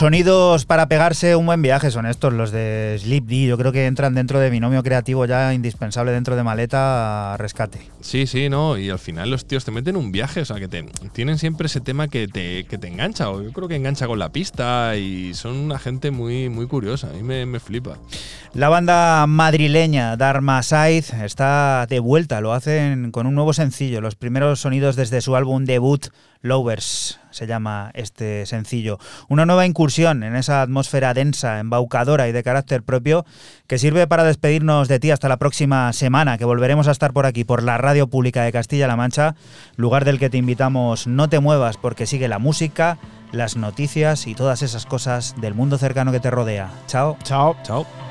[0.00, 3.44] Sonidos para pegarse un buen viaje son estos, los de Sleep D.
[3.44, 7.80] Yo creo que entran dentro de binomio creativo ya indispensable dentro de maleta a rescate.
[8.00, 10.68] Sí, sí, no, y al final los tíos te meten un viaje, o sea, que
[10.68, 14.06] te, tienen siempre ese tema que te, que te engancha, o yo creo que engancha
[14.06, 17.98] con la pista, y son una gente muy, muy curiosa, a mí me, me flipa.
[18.54, 24.14] La banda madrileña Dharma Side está de vuelta, lo hacen con un nuevo sencillo, los
[24.14, 26.06] primeros sonidos desde su álbum debut
[26.40, 28.98] Lovers se llama este sencillo.
[29.28, 33.24] Una nueva incursión en esa atmósfera densa, embaucadora y de carácter propio
[33.66, 37.26] que sirve para despedirnos de ti hasta la próxima semana, que volveremos a estar por
[37.26, 39.34] aquí, por la Radio Pública de Castilla-La Mancha,
[39.76, 42.98] lugar del que te invitamos no te muevas porque sigue la música,
[43.32, 46.70] las noticias y todas esas cosas del mundo cercano que te rodea.
[46.86, 47.16] Chao.
[47.22, 47.56] Chao.
[47.62, 48.09] Chao.